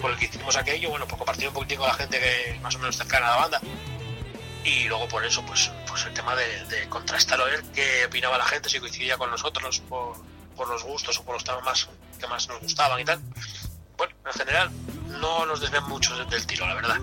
por 0.00 0.12
el 0.12 0.16
que 0.16 0.24
hicimos 0.24 0.56
aquello, 0.56 0.88
bueno, 0.88 1.06
pues 1.06 1.18
compartir 1.18 1.48
un 1.48 1.54
poquitín 1.54 1.78
con 1.78 1.88
la 1.88 1.94
gente 1.94 2.18
que 2.18 2.58
más 2.62 2.74
o 2.74 2.78
menos 2.78 2.96
cercana 2.96 3.26
a 3.26 3.30
la 3.30 3.36
banda. 3.36 3.60
Y 4.64 4.84
luego 4.84 5.06
por 5.08 5.22
eso, 5.26 5.44
pues, 5.44 5.70
pues 5.86 6.06
el 6.06 6.14
tema 6.14 6.34
de, 6.34 6.88
contrastar 6.88 7.38
o 7.42 7.44
ver 7.44 7.62
qué 7.74 8.06
opinaba 8.06 8.38
la 8.38 8.46
gente, 8.46 8.70
si 8.70 8.80
coincidía 8.80 9.18
con 9.18 9.30
nosotros 9.30 9.80
por, 9.80 10.16
por 10.56 10.70
los 10.70 10.84
gustos 10.84 11.18
o 11.18 11.24
por 11.24 11.34
los 11.34 11.44
temas 11.44 11.64
más, 11.64 11.88
que 12.18 12.26
más 12.26 12.48
nos 12.48 12.60
gustaban 12.60 12.98
y 12.98 13.04
tal. 13.04 13.20
Bueno, 13.98 14.14
en 14.24 14.32
general 14.32 14.70
no 15.20 15.44
nos 15.44 15.60
desvían 15.60 15.86
mucho 15.86 16.16
del 16.24 16.46
tiro, 16.46 16.66
la 16.66 16.74
verdad. 16.74 16.98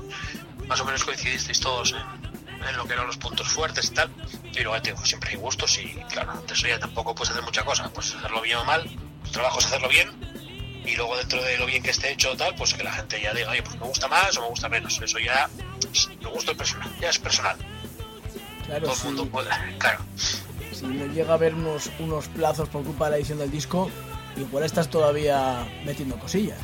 Más 0.66 0.80
o 0.80 0.86
menos 0.86 1.04
coincidisteis 1.04 1.60
todos 1.60 1.92
en, 1.92 2.21
en 2.68 2.78
lo 2.78 2.86
que 2.86 2.94
eran 2.94 3.08
los 3.08 3.18
puntos 3.18 3.48
fuertes 3.48 3.86
y 3.92 3.94
tal. 3.94 4.10
Y 4.54 4.60
luego, 4.62 4.80
digo, 4.80 5.06
siempre 5.06 5.32
hay 5.32 5.38
gustos 5.38 5.78
y, 5.80 5.94
claro, 6.12 6.32
antes 6.32 6.62
ya 6.62 6.80
tampoco 6.80 7.16
puedes 7.16 7.32
hacer 7.32 7.44
mucha 7.44 7.64
cosa. 7.64 7.90
Pues 7.94 8.16
hacerlo 8.16 8.42
bien 8.42 8.58
o 8.58 8.66
mal, 8.66 8.90
tu 9.24 9.32
trabajo 9.32 9.60
es 9.60 9.66
hacerlo 9.66 9.90
bien. 9.90 10.10
Y 10.86 10.96
luego, 10.96 11.16
dentro 11.18 11.42
de 11.44 11.58
lo 11.58 11.66
bien 11.66 11.84
que 11.84 11.92
esté 11.92 12.12
hecho, 12.12 12.36
tal, 12.36 12.56
pues 12.56 12.74
que 12.74 12.84
la 12.84 12.92
gente 12.92 13.22
ya 13.22 13.34
diga, 13.34 13.52
oye, 13.52 13.62
pues 13.62 13.76
me 13.80 13.86
gusta 13.86 14.08
más 14.08 14.36
o 14.38 14.42
me 14.42 14.48
gusta 14.48 14.68
menos. 14.68 15.00
Eso 15.02 15.20
ya, 15.20 15.50
me 16.22 16.30
gusta 16.30 16.54
personal, 16.54 16.90
ya 17.00 17.10
es 17.10 17.20
personal. 17.20 17.58
Claro, 18.66 18.88
Todo 18.88 18.98
el 18.98 19.04
mundo 19.04 19.26
puede, 19.28 19.50
claro. 19.78 20.00
Si 20.72 20.86
no 20.88 21.06
llega 21.08 21.32
a 21.32 21.36
haber 21.36 21.54
unos, 21.54 21.90
unos 22.00 22.28
plazos 22.30 22.70
por 22.70 22.84
culpa 22.84 23.06
de 23.06 23.12
la 23.12 23.18
edición 23.18 23.38
del 23.38 23.52
disco, 23.52 23.92
igual 24.36 24.64
estás 24.64 24.90
todavía 24.90 25.68
metiendo 25.86 26.18
cosillas 26.18 26.58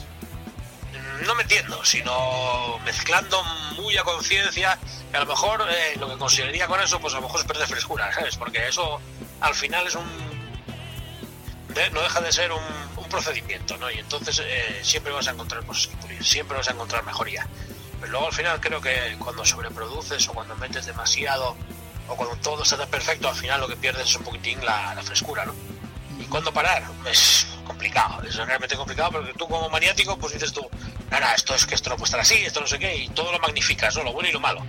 no 1.26 1.36
metiendo, 1.36 1.84
sino 1.84 2.80
mezclando 2.80 3.44
muy 3.76 3.98
a 3.98 4.04
conciencia, 4.04 4.78
que 5.12 5.18
a 5.18 5.22
lo 5.22 5.26
mejor 5.26 5.66
eh, 5.70 5.96
lo 6.00 6.10
que 6.10 6.18
consideraría 6.18 6.68
con 6.68 6.82
eso, 6.82 7.00
pues 7.00 7.14
a 7.14 7.18
lo 7.18 7.24
mejor 7.24 7.42
es 7.42 7.48
perder 7.48 7.68
frescura, 7.68 8.14
¿sabes? 8.14 8.36
Porque 8.38 8.68
eso 8.68 9.00
al 9.42 9.56
final 9.56 9.88
es 9.88 9.96
un... 9.96 10.06
no 11.94 12.02
deja 12.02 12.22
de 12.22 12.32
ser 12.32 12.52
un, 12.52 12.88
procedimiento, 13.08 13.78
¿no? 13.78 13.90
Y 13.90 14.00
entonces 14.00 14.42
eh, 14.44 14.82
siempre 14.84 15.14
vas 15.14 15.30
a 15.30 15.32
encontrar 15.32 15.66
cosas 15.66 15.88
que 15.88 15.96
pulir, 15.96 16.22
siempre 16.26 16.58
vas 16.58 16.68
a 16.68 16.72
encontrar 16.72 17.06
mejoría. 17.06 17.48
Pero 18.02 18.12
luego 18.12 18.28
al 18.28 18.34
final 18.34 18.60
creo 18.60 18.82
que 18.82 19.16
cuando 19.18 19.46
sobreproduces 19.46 20.28
o 20.28 20.34
cuando 20.34 20.58
metes 20.58 20.86
demasiado 20.86 21.56
o 22.10 22.16
cuando 22.18 22.36
todo 22.36 22.64
está 22.64 22.76
tan 22.76 22.90
perfecto, 22.90 23.30
al 23.30 23.36
final 23.36 23.62
lo 23.62 23.68
que 23.70 23.78
pierdes 23.78 24.10
es 24.10 24.16
un 24.18 24.24
poquitín 24.24 24.64
la, 24.66 24.94
la 24.94 25.02
frescura, 25.04 25.46
¿no? 25.46 25.56
¿Y 26.20 26.26
cuándo 26.26 26.52
parar? 26.52 26.84
Es 27.10 27.48
complicado, 27.66 28.22
es 28.24 28.36
realmente 28.36 28.76
complicado 28.76 29.12
porque 29.12 29.34
tú 29.34 29.48
como 29.48 29.70
maniático 29.70 30.18
pues 30.18 30.34
dices 30.34 30.52
tú, 30.52 30.68
nada, 31.12 31.34
esto 31.34 31.56
es 31.56 31.66
que 31.66 31.76
esto 31.76 31.90
no 31.90 31.96
puede 31.96 32.08
estar 32.08 32.20
así, 32.20 32.36
esto 32.36 32.62
no 32.62 32.68
sé 32.68 32.80
qué, 32.80 32.96
y 32.96 33.10
todo 33.10 33.32
lo 33.32 33.40
magnificas, 33.40 33.96
¿no? 33.96 34.04
Lo 34.04 34.14
bueno 34.14 34.30
y 34.30 34.32
lo 34.32 34.40
malo. 34.40 34.66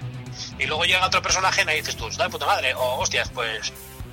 Y 0.59 0.67
luego 0.67 0.85
llega 0.85 1.07
otro 1.07 1.23
personaje 1.23 1.63
y 1.63 1.77
dices 1.77 1.97
tú, 1.97 2.09
de 2.09 2.31
puta 2.31 2.47
madre, 2.47 2.75
o 2.75 2.99
hostias, 3.01 3.29
pues 3.31 3.73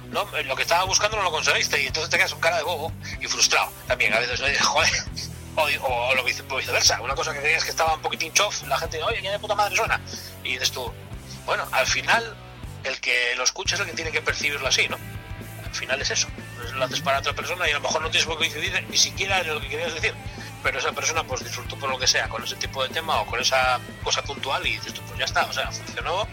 no, 0.09 0.25
lo 0.45 0.55
que 0.55 0.61
estaba 0.63 0.83
buscando 0.85 1.17
no 1.17 1.23
lo 1.23 1.31
conseguiste 1.31 1.81
y 1.81 1.87
entonces 1.87 2.09
te 2.09 2.17
quedas 2.17 2.33
un 2.33 2.39
cara 2.39 2.57
de 2.57 2.63
bobo 2.63 2.91
y 3.19 3.27
frustrado. 3.27 3.71
También 3.87 4.13
a 4.13 4.19
veces, 4.19 4.39
joder, 4.61 4.91
o, 5.55 6.15
lo 6.15 6.23
viceversa, 6.23 7.01
una 7.01 7.15
cosa 7.15 7.33
que 7.33 7.39
creías 7.39 7.63
que 7.63 7.71
estaba 7.71 7.95
un 7.95 8.01
poquitín 8.01 8.33
chof, 8.33 8.63
la 8.67 8.77
gente, 8.77 9.01
oye, 9.03 9.21
¿qué 9.21 9.29
de 9.29 9.39
puta 9.39 9.55
madre 9.55 9.75
suena? 9.75 9.99
Y 10.43 10.53
dices 10.53 10.71
tú, 10.71 10.91
bueno, 11.45 11.67
al 11.71 11.87
final 11.87 12.35
el 12.83 12.99
que 12.99 13.35
lo 13.35 13.43
escucha 13.43 13.75
es 13.75 13.81
el 13.81 13.87
que 13.87 13.93
tiene 13.93 14.11
que 14.11 14.21
percibirlo 14.21 14.67
así, 14.67 14.87
¿no? 14.87 14.97
Al 15.63 15.73
final 15.73 16.01
es 16.01 16.11
eso. 16.11 16.27
Lo 16.75 16.85
haces 16.85 17.01
para 17.01 17.19
otra 17.19 17.33
persona 17.33 17.67
y 17.67 17.71
a 17.71 17.75
lo 17.75 17.81
mejor 17.81 18.01
no 18.01 18.09
tienes 18.09 18.25
por 18.25 18.37
qué 18.37 18.49
coincidir 18.49 18.85
ni 18.89 18.97
siquiera 18.97 19.41
en 19.41 19.53
lo 19.53 19.61
que 19.61 19.69
querías 19.69 19.93
decir. 19.93 20.13
Pero 20.65 20.79
esa 20.79 20.91
persona 20.93 21.23
pues 21.23 21.43
disfrutó 21.43 21.75
por 21.75 21.91
lo 21.91 21.99
que 21.99 22.07
sea 22.07 22.27
con 22.27 22.43
ese 22.43 22.55
tipo 22.55 22.81
de 22.81 22.89
tema 22.89 23.21
o 23.21 23.25
con 23.27 23.39
esa 23.39 23.79
cosa 24.03 24.23
puntual 24.23 24.65
y 24.65 24.79
pues 24.79 25.19
ya 25.19 25.25
está, 25.25 25.45
o 25.45 25.53
sea, 25.53 25.71
funcionó. 25.71 26.25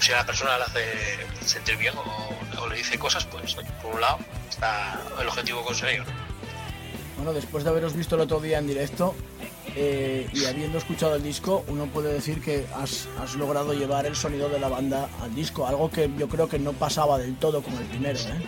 Si 0.00 0.10
a 0.10 0.16
la 0.16 0.24
persona 0.24 0.56
le 0.56 0.64
hace 0.64 1.44
sentir 1.44 1.76
bien 1.76 1.92
o, 1.98 2.66
le 2.66 2.76
dice 2.76 2.98
cosas, 2.98 3.26
pues 3.26 3.54
por 3.82 3.94
un 3.94 4.00
lado 4.00 4.20
está 4.48 4.98
el 5.20 5.28
objetivo 5.28 5.62
conseguido. 5.62 6.04
Bueno, 7.16 7.34
después 7.34 7.62
de 7.62 7.68
haberos 7.68 7.94
visto 7.94 8.14
el 8.14 8.22
otro 8.22 8.40
día 8.40 8.56
en 8.56 8.68
directo, 8.68 9.14
eh, 9.76 10.26
y 10.32 10.46
habiendo 10.46 10.78
escuchado 10.78 11.16
el 11.16 11.22
disco, 11.22 11.62
uno 11.68 11.88
puede 11.88 12.10
decir 12.10 12.40
que 12.40 12.64
has, 12.74 13.06
has, 13.20 13.34
logrado 13.34 13.74
llevar 13.74 14.06
el 14.06 14.16
sonido 14.16 14.48
de 14.48 14.60
la 14.60 14.68
banda 14.68 15.10
al 15.20 15.34
disco, 15.34 15.66
algo 15.66 15.90
que 15.90 16.08
yo 16.16 16.26
creo 16.26 16.48
que 16.48 16.58
no 16.58 16.72
pasaba 16.72 17.18
del 17.18 17.36
todo 17.36 17.62
con 17.62 17.74
el 17.74 17.84
primero, 17.84 18.18
¿eh? 18.18 18.40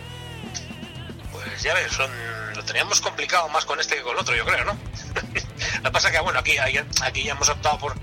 Pues 1.45 1.63
ya 1.63 1.73
ves, 1.73 1.91
son, 1.91 2.11
lo 2.55 2.63
teníamos 2.63 3.01
complicado 3.01 3.49
más 3.49 3.65
con 3.65 3.79
este 3.79 3.95
que 3.95 4.01
con 4.01 4.13
el 4.13 4.19
otro, 4.19 4.35
yo 4.35 4.45
creo, 4.45 4.65
¿no? 4.65 4.73
lo 5.77 5.83
que 5.83 5.91
pasa 5.91 6.11
que, 6.11 6.19
bueno, 6.19 6.39
aquí, 6.39 6.57
aquí 6.57 7.23
ya 7.23 7.31
hemos 7.31 7.49
optado 7.49 7.77
por, 7.79 7.95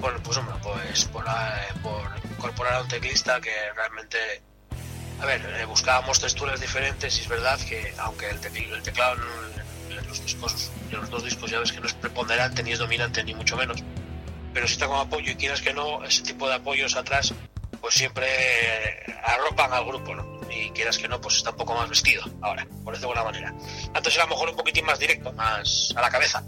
por 0.00 0.22
pues, 0.22 0.36
hombre, 0.38 0.54
pues, 0.62 1.04
por, 1.06 1.24
eh, 1.24 1.74
por 1.82 2.02
incorporar 2.30 2.74
a 2.74 2.80
un 2.82 2.88
teclista 2.88 3.40
que 3.40 3.54
realmente 3.74 4.42
a 5.20 5.26
ver, 5.26 5.40
eh, 5.60 5.64
buscábamos 5.66 6.20
texturas 6.20 6.60
diferentes 6.60 7.16
y 7.18 7.20
es 7.20 7.28
verdad 7.28 7.58
que 7.60 7.94
aunque 7.98 8.28
el, 8.28 8.40
el 8.44 8.82
teclado 8.82 9.16
los 10.08 10.24
discos, 10.24 10.70
de 10.90 10.96
los 10.96 11.10
dos 11.10 11.24
discos 11.24 11.50
ya 11.50 11.60
ves 11.60 11.70
que 11.70 11.80
no 11.80 11.86
es 11.86 11.94
preponderante 11.94 12.62
ni 12.64 12.72
es 12.72 12.80
dominante 12.80 13.22
ni 13.22 13.32
mucho 13.32 13.56
menos, 13.56 13.84
pero 14.52 14.66
si 14.66 14.74
está 14.74 14.86
como 14.86 15.00
apoyo 15.00 15.30
y 15.30 15.36
quieras 15.36 15.62
que 15.62 15.72
no, 15.72 16.04
ese 16.04 16.22
tipo 16.22 16.48
de 16.48 16.56
apoyos 16.56 16.96
atrás 16.96 17.32
pues 17.80 17.94
siempre 17.94 18.26
arropan 19.24 19.72
al 19.72 19.84
grupo, 19.84 20.14
¿no? 20.14 20.31
Y 20.54 20.70
quieras 20.70 20.98
que 20.98 21.08
no, 21.08 21.20
pues 21.20 21.36
está 21.36 21.50
un 21.50 21.56
poco 21.56 21.74
más 21.74 21.88
vestido 21.88 22.22
ahora, 22.40 22.66
por 22.84 22.94
decirlo 22.94 23.14
de 23.14 23.20
alguna 23.20 23.24
manera. 23.24 23.54
Antes 23.94 24.14
era 24.14 24.24
a 24.24 24.26
lo 24.26 24.34
mejor 24.34 24.50
un 24.50 24.56
poquitín 24.56 24.84
más 24.84 24.98
directo, 24.98 25.32
más 25.32 25.92
a 25.96 26.00
la 26.00 26.10
cabeza, 26.10 26.44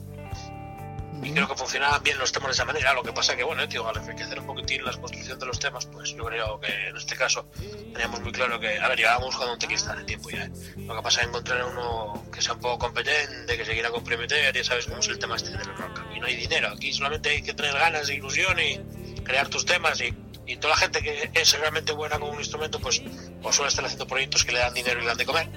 y 1.25 1.33
creo 1.33 1.49
que 1.49 1.55
funcionaban 1.55 2.03
bien 2.03 2.19
los 2.19 2.33
temas 2.33 2.49
de 2.49 2.53
esa 2.53 2.64
manera. 2.67 2.93
Lo 2.93 3.03
que 3.03 3.12
pasa 3.12 3.35
que, 3.35 3.43
bueno, 3.43 3.67
tío, 3.67 3.88
al 3.88 3.97
enriquecer 3.97 4.38
un 4.40 4.47
poquitín 4.47 4.85
la 4.85 4.93
construcción 4.93 5.38
de 5.38 5.47
los 5.47 5.59
temas, 5.59 5.87
pues 5.87 6.11
yo 6.11 6.25
creo 6.25 6.61
que 6.61 6.88
en 6.88 6.97
este 6.97 7.17
caso 7.17 7.47
teníamos 7.93 8.21
muy 8.21 8.31
claro 8.31 8.61
que, 8.61 8.79
a 8.79 8.88
ver, 8.88 8.99
llevábamos 8.99 9.29
buscando 9.29 9.55
un 9.55 9.59
teclista 9.59 9.97
de 9.97 10.05
tiempo 10.05 10.29
ya. 10.31 10.45
¿eh? 10.45 10.53
Lo 10.77 10.97
que 10.97 11.03
pasa 11.03 11.23
es 11.23 11.29
encontrar 11.29 11.64
uno 11.64 12.27
que 12.31 12.43
sea 12.43 12.53
un 12.53 12.61
poco 12.61 12.79
competente, 12.79 13.57
que 13.57 13.64
se 13.64 13.73
quiera 13.73 13.90
comprometer, 13.90 14.55
ya 14.55 14.64
sabes 14.64 14.87
cómo 14.87 14.99
es 14.99 15.09
el 15.09 15.19
tema 15.19 15.37
este 15.37 15.51
del 15.51 15.64
rock. 15.64 16.01
Aquí 16.07 16.21
no 16.21 16.27
hay 16.27 16.37
dinero, 16.37 16.69
aquí 16.69 16.93
solamente 16.93 17.31
hay 17.31 17.43
que 17.43 17.55
tener 17.55 17.73
ganas 17.73 18.09
e 18.11 18.14
ilusión 18.14 18.59
y 18.61 19.23
crear 19.23 19.49
tus 19.49 19.64
temas 19.64 20.01
y, 20.03 20.14
y 20.47 20.57
toda 20.57 20.75
la 20.75 20.81
gente 20.81 21.03
que 21.03 21.31
es 21.33 21.59
realmente 21.59 21.93
buena 21.93 22.19
con 22.19 22.31
un 22.31 22.39
instrumento, 22.39 22.79
pues, 22.79 23.03
pues 23.43 23.57
suele 23.57 23.69
estar 23.69 23.85
haciendo 23.85 24.07
proyectos 24.07 24.45
que 24.45 24.53
le 24.53 24.59
dan 24.59 24.75
dinero 24.75 24.99
y 24.99 25.03
le 25.03 25.09
dan 25.09 25.19
de 25.19 25.27
comer 25.27 25.49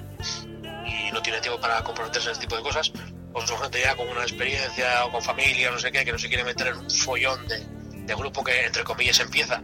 y 0.88 1.10
no 1.12 1.22
tiene 1.22 1.40
tiempo 1.40 1.60
para 1.60 1.82
comprometerse 1.82 2.28
en 2.28 2.32
ese 2.32 2.40
tipo 2.40 2.56
de 2.56 2.62
cosas, 2.62 2.90
pues 3.32 3.48
son 3.48 3.58
gente 3.60 3.80
ya 3.80 3.94
con 3.96 4.08
una 4.08 4.22
experiencia 4.22 5.04
o 5.04 5.12
con 5.12 5.22
familia, 5.22 5.70
no 5.70 5.78
sé 5.78 5.92
qué, 5.92 6.04
que 6.04 6.12
no 6.12 6.18
se 6.18 6.28
quiere 6.28 6.44
meter 6.44 6.68
en 6.68 6.78
un 6.78 6.90
follón 6.90 7.46
de, 7.48 8.14
grupo 8.14 8.42
que, 8.42 8.64
entre 8.64 8.84
comillas, 8.84 9.20
empieza 9.20 9.62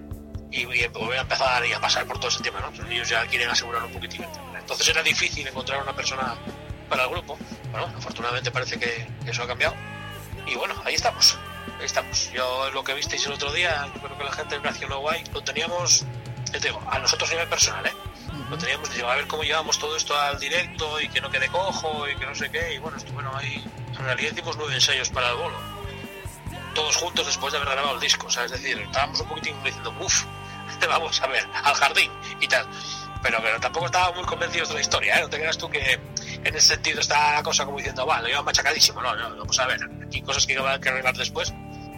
y, 0.50 0.62
y 0.62 0.82
a 0.82 1.20
empezar 1.20 1.64
y 1.64 1.72
a 1.72 1.80
pasar 1.80 2.06
por 2.06 2.18
todo 2.18 2.28
ese 2.28 2.42
tema, 2.42 2.60
¿no? 2.60 2.90
Ellos 2.90 3.08
ya 3.08 3.26
quieren 3.26 3.48
asegurar 3.48 3.82
un 3.84 3.92
poquitín. 3.92 4.24
Entonces 4.58 4.88
era 4.88 5.02
difícil 5.02 5.46
encontrar 5.46 5.82
una 5.82 5.96
persona 5.96 6.36
para 6.88 7.04
el 7.04 7.10
grupo. 7.10 7.38
Bueno, 7.70 7.86
afortunadamente 7.96 8.50
parece 8.50 8.78
que, 8.78 9.08
eso 9.26 9.42
ha 9.42 9.46
cambiado. 9.46 9.74
Y 10.46 10.54
bueno, 10.56 10.74
ahí 10.84 10.94
estamos. 10.94 11.38
Ahí 11.78 11.86
estamos. 11.86 12.30
Yo 12.32 12.70
lo 12.70 12.84
que 12.84 12.94
visteis 12.94 13.26
el 13.26 13.32
otro 13.32 13.52
día, 13.52 13.88
yo 13.94 14.00
creo 14.00 14.18
que 14.18 14.24
la 14.24 14.32
gente 14.32 14.58
reaccionó 14.58 15.00
guay. 15.00 15.24
Lo 15.32 15.42
teníamos, 15.42 16.04
te 16.50 16.60
digo, 16.60 16.82
a 16.90 16.98
nosotros 16.98 17.28
a 17.30 17.32
nivel 17.32 17.48
personal, 17.48 17.86
¿eh? 17.86 17.92
lo 18.50 18.58
teníamos 18.58 18.92
digo, 18.94 19.08
a 19.08 19.16
ver 19.16 19.26
cómo 19.26 19.42
llevamos 19.42 19.78
todo 19.78 19.96
esto 19.96 20.18
al 20.18 20.38
directo 20.38 21.00
y 21.00 21.08
que 21.08 21.20
no 21.20 21.30
quede 21.30 21.48
cojo 21.48 22.08
y 22.08 22.16
que 22.16 22.26
no 22.26 22.34
sé 22.34 22.50
qué. 22.50 22.74
Y 22.74 22.78
bueno, 22.78 22.98
bueno 23.12 23.32
ahí 23.36 23.64
en 23.92 24.04
realidad 24.04 24.32
hicimos 24.32 24.56
nueve 24.56 24.74
ensayos 24.74 25.08
para 25.10 25.30
el 25.30 25.36
bolo. 25.36 25.56
Todos 26.74 26.96
juntos 26.96 27.26
después 27.26 27.52
de 27.52 27.58
haber 27.58 27.70
grabado 27.70 27.94
el 27.94 28.00
disco. 28.00 28.26
O 28.26 28.30
sea, 28.30 28.44
es 28.44 28.50
decir, 28.50 28.78
estábamos 28.78 29.20
un 29.20 29.28
poquitín 29.28 29.56
diciendo, 29.62 29.94
uff, 30.00 30.24
vamos 30.88 31.20
a 31.20 31.26
ver, 31.26 31.46
al 31.62 31.74
jardín 31.74 32.10
y 32.40 32.48
tal. 32.48 32.66
Pero, 33.24 33.38
pero 33.42 33.58
tampoco 33.58 33.86
estábamos 33.86 34.16
muy 34.18 34.24
convencidos 34.26 34.68
de 34.68 34.74
la 34.74 34.80
historia, 34.82 35.18
¿eh? 35.18 35.22
No 35.22 35.28
te 35.28 35.38
creas 35.38 35.58
tú 35.58 35.68
que 35.68 35.98
en 36.44 36.54
ese 36.54 36.74
sentido 36.74 37.00
está 37.00 37.32
la 37.32 37.42
cosa 37.42 37.64
como 37.64 37.78
diciendo, 37.78 38.06
va, 38.06 38.20
lo 38.20 38.28
lleva 38.28 38.42
machacadísimo. 38.42 39.02
No, 39.02 39.16
no, 39.16 39.36
vamos 39.36 39.58
a 39.58 39.66
ver, 39.66 39.80
aquí 40.06 40.22
cosas 40.22 40.46
que 40.46 40.56
hay 40.56 40.80
que 40.80 40.88
arreglar 40.88 41.16
después, 41.16 41.52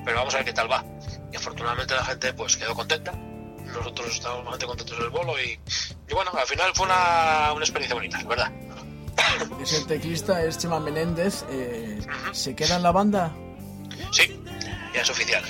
pero 0.04 0.16
vamos 0.16 0.32
a 0.32 0.38
ver 0.38 0.46
qué 0.46 0.52
tal 0.54 0.70
va. 0.70 0.82
Y 1.30 1.36
afortunadamente 1.36 1.94
la 1.94 2.04
gente 2.04 2.32
pues 2.32 2.56
quedó 2.56 2.74
contenta 2.74 3.12
nosotros 3.66 4.14
estábamos 4.14 4.44
bastante 4.44 4.66
contentos 4.66 4.98
del 4.98 5.10
bolo 5.10 5.40
y, 5.40 5.58
y 6.08 6.14
bueno, 6.14 6.30
al 6.32 6.46
final 6.46 6.70
fue 6.74 6.86
una, 6.86 7.52
una 7.52 7.64
experiencia 7.64 7.94
bonita, 7.94 8.22
verdad. 8.24 8.50
Es 9.60 9.72
el 9.72 9.86
teclista, 9.86 10.42
es 10.44 10.58
Chema 10.58 10.78
Menéndez. 10.78 11.44
Eh, 11.50 12.00
¿Se 12.32 12.54
queda 12.54 12.76
en 12.76 12.82
la 12.82 12.92
banda? 12.92 13.32
Sí, 14.12 14.40
ya 14.94 15.00
es 15.00 15.10
oficial. 15.10 15.42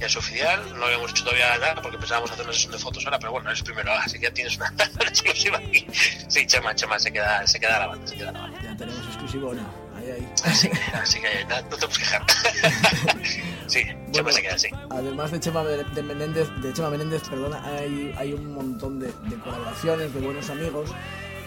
Ya 0.00 0.06
es 0.06 0.16
oficial, 0.16 0.78
no 0.78 0.86
habíamos 0.86 1.10
hecho 1.10 1.24
todavía 1.24 1.58
nada 1.58 1.82
porque 1.82 1.98
pensábamos 1.98 2.30
hacer 2.30 2.44
una 2.44 2.54
sesión 2.54 2.72
de 2.72 2.78
fotos 2.78 3.04
ahora, 3.04 3.18
pero 3.18 3.32
bueno, 3.32 3.50
es 3.50 3.62
primero, 3.62 3.92
así 4.04 4.18
que 4.18 4.24
ya 4.24 4.32
tienes 4.32 4.56
una, 4.56 4.72
exclusiva 5.00 5.58
aquí. 5.58 5.86
Sí, 6.28 6.46
Chema, 6.46 6.74
Chema 6.74 6.98
se 6.98 7.12
queda, 7.12 7.46
se 7.46 7.60
queda 7.60 7.80
la 7.80 7.86
banda, 7.88 8.06
se 8.06 8.16
queda 8.16 8.32
la 8.32 8.40
banda. 8.40 8.58
Ya 8.62 8.76
tenemos 8.76 9.06
exclusivo, 9.06 9.52
¿no? 9.52 9.62
Ahí, 9.96 10.10
ahí. 10.10 10.28
Así, 10.44 10.70
así 10.94 11.20
que 11.20 11.44
no, 11.44 11.56
no 11.56 11.76
te 11.76 11.86
puedes 11.86 11.98
quejar. 11.98 12.22
sí, 13.66 13.82
Chema 14.10 14.32
se 14.32 14.42
queda 14.42 14.54
así. 14.54 14.68
Además 14.88 15.30
de 15.30 15.40
Chema 15.40 15.62
de 15.64 16.02
Menéndez, 16.02 16.48
de 16.62 16.72
Chema 16.72 16.90
Menéndez, 16.90 17.28
perdona, 17.28 17.62
hay, 17.64 18.14
hay 18.16 18.32
un 18.32 18.54
montón 18.54 18.98
de, 18.98 19.06
de 19.06 19.36
colaboraciones, 19.44 20.14
de 20.14 20.20
buenos 20.20 20.48
amigos 20.48 20.90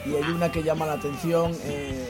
y 0.05 0.15
hay 0.15 0.23
una 0.23 0.51
que 0.51 0.63
llama 0.63 0.85
la 0.85 0.93
atención 0.93 1.55
eh, 1.63 2.09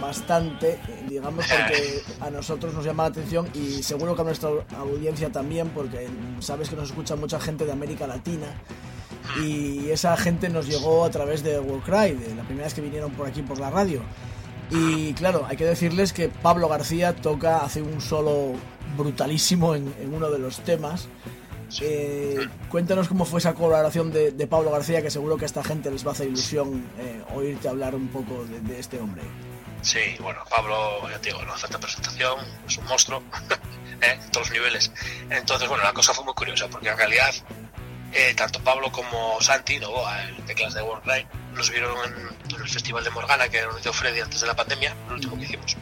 bastante, 0.00 0.78
digamos, 1.08 1.44
porque 1.46 2.02
a 2.20 2.30
nosotros 2.30 2.74
nos 2.74 2.84
llama 2.84 3.04
la 3.04 3.08
atención 3.10 3.48
y 3.54 3.82
seguro 3.82 4.14
que 4.14 4.22
a 4.22 4.24
nuestra 4.24 4.50
audiencia 4.78 5.30
también, 5.30 5.70
porque 5.70 6.08
sabes 6.40 6.68
que 6.68 6.76
nos 6.76 6.90
escucha 6.90 7.16
mucha 7.16 7.40
gente 7.40 7.64
de 7.64 7.72
América 7.72 8.06
Latina 8.06 8.46
y 9.42 9.90
esa 9.90 10.16
gente 10.16 10.48
nos 10.48 10.66
llegó 10.66 11.04
a 11.04 11.10
través 11.10 11.42
de 11.42 11.58
Warcry, 11.58 12.14
de 12.14 12.34
la 12.34 12.42
primera 12.44 12.64
vez 12.64 12.74
que 12.74 12.80
vinieron 12.80 13.12
por 13.12 13.26
aquí 13.26 13.42
por 13.42 13.58
la 13.58 13.70
radio. 13.70 14.02
Y 14.70 15.12
claro, 15.14 15.46
hay 15.48 15.56
que 15.56 15.64
decirles 15.64 16.12
que 16.12 16.28
Pablo 16.28 16.68
García 16.68 17.14
toca, 17.14 17.58
hace 17.58 17.82
un 17.82 18.00
solo 18.00 18.52
brutalísimo 18.96 19.74
en, 19.74 19.92
en 20.00 20.12
uno 20.12 20.30
de 20.30 20.38
los 20.38 20.60
temas. 20.60 21.08
Eh, 21.80 22.38
cuéntanos 22.70 23.08
cómo 23.08 23.24
fue 23.24 23.40
esa 23.40 23.54
colaboración 23.54 24.12
de, 24.12 24.30
de, 24.30 24.46
Pablo 24.46 24.70
García, 24.70 25.02
que 25.02 25.10
seguro 25.10 25.36
que 25.36 25.44
a 25.44 25.46
esta 25.46 25.64
gente 25.64 25.90
les 25.90 26.04
va 26.06 26.10
a 26.10 26.12
hacer 26.12 26.28
ilusión 26.28 26.84
eh, 26.98 27.22
oírte 27.34 27.68
hablar 27.68 27.94
un 27.94 28.08
poco 28.08 28.44
de, 28.44 28.60
de, 28.60 28.78
este 28.78 29.00
hombre. 29.00 29.22
Sí, 29.86 30.16
bueno, 30.18 30.42
Pablo, 30.50 31.08
ya 31.08 31.16
te 31.20 31.28
digo, 31.28 31.40
no 31.42 31.54
hace 31.54 31.68
presentación, 31.78 32.40
es 32.66 32.76
un 32.76 32.86
monstruo, 32.86 33.22
¿eh? 34.02 34.18
en 34.20 34.30
todos 34.32 34.48
los 34.48 34.50
niveles. 34.50 34.90
Entonces, 35.30 35.68
bueno, 35.68 35.84
la 35.84 35.92
cosa 35.92 36.12
fue 36.12 36.24
muy 36.24 36.34
curiosa, 36.34 36.66
porque 36.66 36.88
en 36.88 36.96
realidad, 36.96 37.32
eh, 38.12 38.34
tanto 38.34 38.60
Pablo 38.64 38.90
como 38.90 39.40
Santi, 39.40 39.78
¿no? 39.78 39.88
el 40.18 40.44
teclas 40.44 40.74
de 40.74 40.82
Worldline, 40.82 41.28
nos 41.52 41.70
vieron 41.70 41.96
en, 42.04 42.14
en, 42.52 42.60
el 42.62 42.68
Festival 42.68 43.04
de 43.04 43.10
Morgana, 43.10 43.48
que 43.48 43.62
organizó 43.62 43.92
Freddy 43.92 44.18
antes 44.18 44.40
de 44.40 44.48
la 44.48 44.56
pandemia, 44.56 44.92
el 45.06 45.12
último 45.12 45.36
que 45.36 45.44
hicimos. 45.44 45.76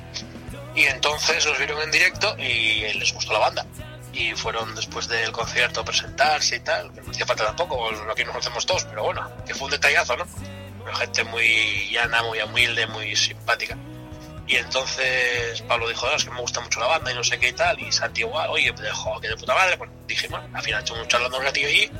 Y 0.74 0.82
entonces 0.82 1.46
nos 1.46 1.56
vieron 1.56 1.80
en 1.80 1.90
directo 1.90 2.36
y 2.36 2.92
les 2.92 3.14
gustó 3.14 3.32
la 3.32 3.38
banda 3.38 3.64
y 4.12 4.32
fueron 4.34 4.74
después 4.74 5.08
del 5.08 5.32
concierto 5.32 5.80
a 5.80 5.84
presentarse 5.86 6.56
y 6.56 6.60
tal, 6.60 6.92
que 6.92 7.00
no 7.00 7.10
hacía 7.10 7.24
falta 7.24 7.46
tampoco, 7.46 7.88
aquí 8.12 8.22
nos 8.22 8.32
conocemos 8.32 8.66
todos, 8.66 8.84
pero 8.84 9.04
bueno, 9.04 9.30
que 9.46 9.54
fue 9.54 9.64
un 9.64 9.70
detallazo, 9.70 10.14
¿no? 10.18 10.26
Pero 10.84 10.94
gente 10.94 11.24
muy 11.24 11.88
llana, 11.90 12.22
muy 12.22 12.38
humilde, 12.42 12.86
muy 12.86 13.16
simpática. 13.16 13.78
Y 14.46 14.56
entonces 14.56 15.62
Pablo 15.62 15.88
dijo, 15.88 16.10
es 16.10 16.24
que 16.24 16.30
me 16.30 16.40
gusta 16.40 16.60
mucho 16.60 16.78
la 16.78 16.86
banda 16.86 17.10
y 17.10 17.14
no 17.14 17.24
sé 17.24 17.38
qué 17.38 17.48
y 17.48 17.52
tal, 17.52 17.80
y 17.80 17.90
Santi 17.90 18.20
igual, 18.20 18.50
oye, 18.50 18.72
pues 18.72 18.84
dejó 18.84 19.18
que 19.20 19.28
de 19.28 19.36
puta 19.36 19.54
madre, 19.54 19.78
pues 19.78 19.90
dijimos, 20.06 20.40
al 20.52 20.62
final 20.62 20.82
echamos 20.82 21.08
charlando 21.08 21.38
un 21.38 21.44
ratillo 21.44 21.68
allí, 21.68 21.90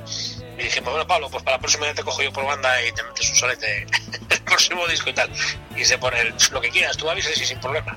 y 0.58 0.62
dijimos, 0.62 0.90
bueno 0.90 1.06
Pablo, 1.06 1.30
pues 1.30 1.42
para 1.42 1.56
la 1.56 1.60
próxima 1.60 1.86
vez 1.86 1.94
te 1.94 2.02
cojo 2.02 2.22
yo 2.22 2.32
por 2.32 2.44
banda 2.44 2.82
y 2.82 2.92
te 2.92 3.02
metes 3.02 3.30
un 3.30 3.36
solete 3.36 3.86
el 4.30 4.40
próximo 4.42 4.86
disco 4.86 5.08
y 5.08 5.14
tal, 5.14 5.30
y 5.74 5.84
se 5.86 5.96
pone 5.96 6.34
lo 6.50 6.60
que 6.60 6.68
quieras, 6.68 6.98
tú 6.98 7.08
avisas 7.08 7.38
y 7.38 7.46
sin 7.46 7.60
problema. 7.60 7.96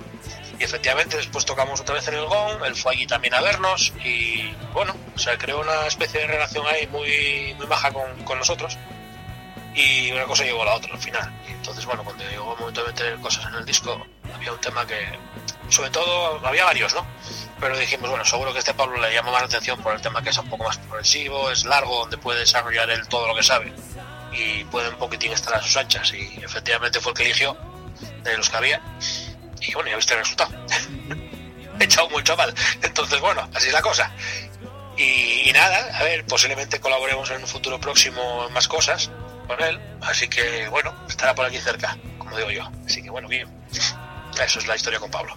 Y 0.59 0.63
efectivamente 0.63 1.17
después 1.17 1.45
tocamos 1.45 1.81
otra 1.81 1.95
vez 1.95 2.07
en 2.07 2.15
el 2.15 2.25
GON, 2.25 2.63
él 2.65 2.75
fue 2.75 2.93
allí 2.93 3.05
también 3.05 3.33
a 3.33 3.41
vernos 3.41 3.93
y 4.03 4.53
bueno, 4.73 4.95
o 5.13 5.19
sea, 5.19 5.37
creó 5.37 5.59
una 5.59 5.85
especie 5.87 6.21
de 6.21 6.27
relación 6.27 6.65
ahí 6.65 6.87
muy, 6.87 7.53
muy 7.57 7.67
baja 7.67 7.91
con, 7.91 8.23
con 8.23 8.39
nosotros 8.39 8.77
y 9.77 10.11
una 10.11 10.23
cosa 10.23 10.43
llevó 10.43 10.63
a 10.63 10.65
la 10.65 10.73
otra 10.75 10.93
al 10.93 10.99
final. 10.99 11.31
Y 11.47 11.51
entonces, 11.51 11.85
bueno, 11.85 12.03
cuando 12.03 12.23
llegó 12.23 12.53
el 12.53 12.59
momento 12.59 12.81
de 12.81 12.87
meter 12.87 13.15
cosas 13.17 13.45
en 13.45 13.53
el 13.55 13.65
disco, 13.65 14.03
había 14.33 14.53
un 14.53 14.61
tema 14.61 14.85
que, 14.85 15.17
sobre 15.69 15.89
todo, 15.89 16.45
había 16.45 16.65
varios, 16.65 16.93
¿no? 16.93 17.05
Pero 17.59 17.77
dijimos, 17.77 18.09
bueno, 18.09 18.23
seguro 18.25 18.53
que 18.53 18.59
este 18.59 18.73
Pablo 18.73 18.99
le 18.99 19.13
llama 19.13 19.31
más 19.31 19.41
la 19.41 19.47
atención 19.47 19.81
por 19.81 19.93
el 19.93 20.01
tema 20.01 20.21
que 20.21 20.29
es 20.29 20.37
un 20.37 20.49
poco 20.49 20.63
más 20.65 20.77
progresivo, 20.77 21.49
es 21.51 21.65
largo, 21.65 21.99
donde 21.99 22.17
puede 22.17 22.39
desarrollar 22.39 22.89
él 22.89 23.07
todo 23.07 23.27
lo 23.27 23.35
que 23.35 23.43
sabe 23.43 23.73
y 24.31 24.63
puede 24.65 24.89
un 24.89 24.95
poquitín 24.95 25.31
estar 25.31 25.55
a 25.55 25.61
sus 25.61 25.75
anchas. 25.77 26.13
Y 26.13 26.39
efectivamente 26.43 26.99
fue 26.99 27.11
el 27.11 27.17
que 27.17 27.23
eligió 27.23 27.57
de 28.23 28.37
los 28.37 28.49
que 28.49 28.57
había 28.57 28.81
y 29.61 29.73
bueno, 29.73 29.89
ya 29.89 29.95
viste 29.95 30.13
el 30.13 30.19
resultado. 30.19 30.51
He 31.79 31.83
echado 31.83 32.09
mucho 32.09 32.35
mal. 32.35 32.53
Entonces, 32.81 33.19
bueno, 33.19 33.47
así 33.53 33.67
es 33.67 33.73
la 33.73 33.81
cosa. 33.81 34.11
Y, 34.97 35.51
nada, 35.53 35.95
a 35.99 36.03
ver, 36.03 36.25
posiblemente 36.25 36.79
colaboremos 36.79 37.29
en 37.29 37.41
un 37.41 37.47
futuro 37.47 37.79
próximo 37.79 38.45
en 38.47 38.53
más 38.53 38.67
cosas 38.67 39.11
con 39.45 39.61
él. 39.61 39.79
Así 40.01 40.27
que 40.27 40.67
bueno, 40.69 40.93
estará 41.07 41.35
por 41.35 41.45
aquí 41.45 41.59
cerca, 41.59 41.97
como 42.17 42.35
digo 42.37 42.51
yo. 42.51 42.71
Así 42.85 43.03
que 43.03 43.09
bueno, 43.09 43.27
bien. 43.27 43.47
Eso 44.43 44.59
es 44.59 44.67
la 44.67 44.75
historia 44.75 44.99
con 44.99 45.09
Pablo. 45.09 45.33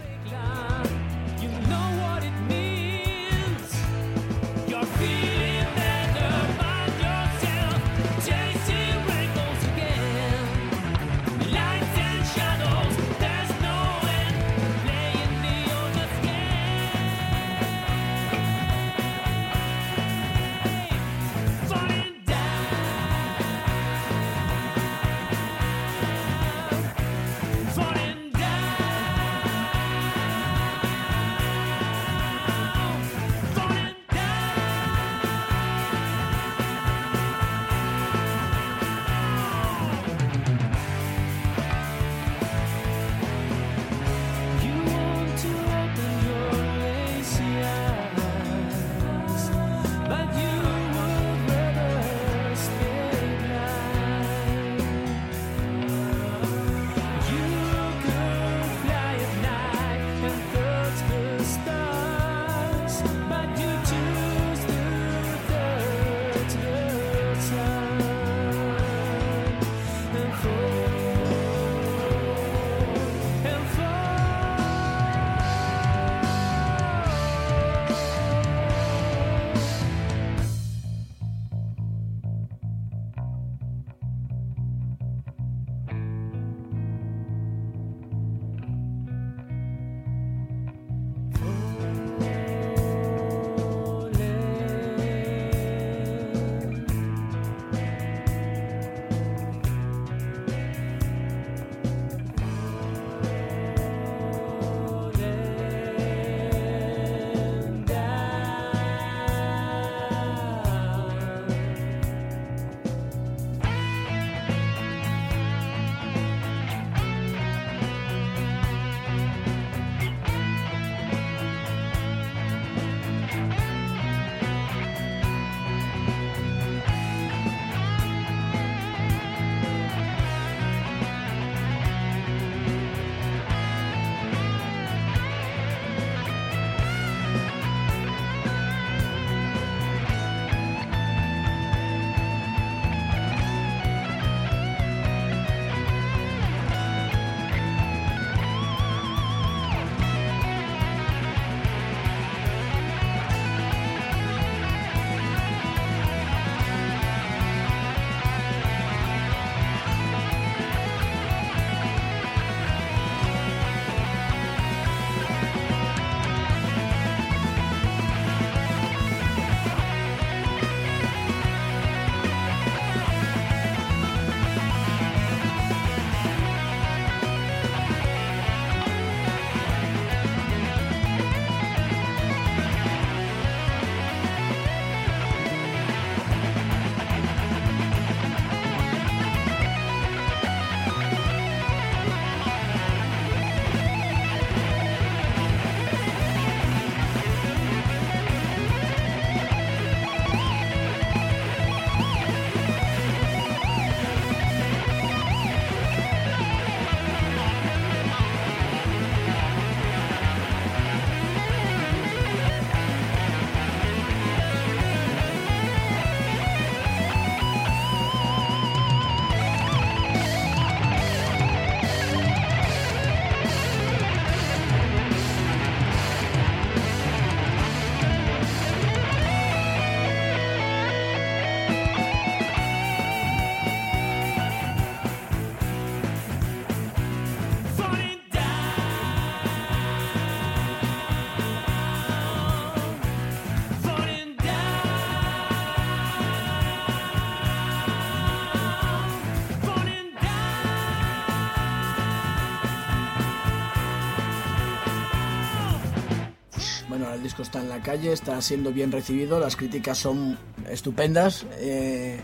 Está 257.42 257.60
en 257.60 257.68
la 257.68 257.82
calle, 257.82 258.12
está 258.12 258.40
siendo 258.42 258.72
bien 258.72 258.92
recibido, 258.92 259.38
las 259.40 259.56
críticas 259.56 259.98
son 259.98 260.38
estupendas. 260.68 261.46
Eh, 261.58 262.20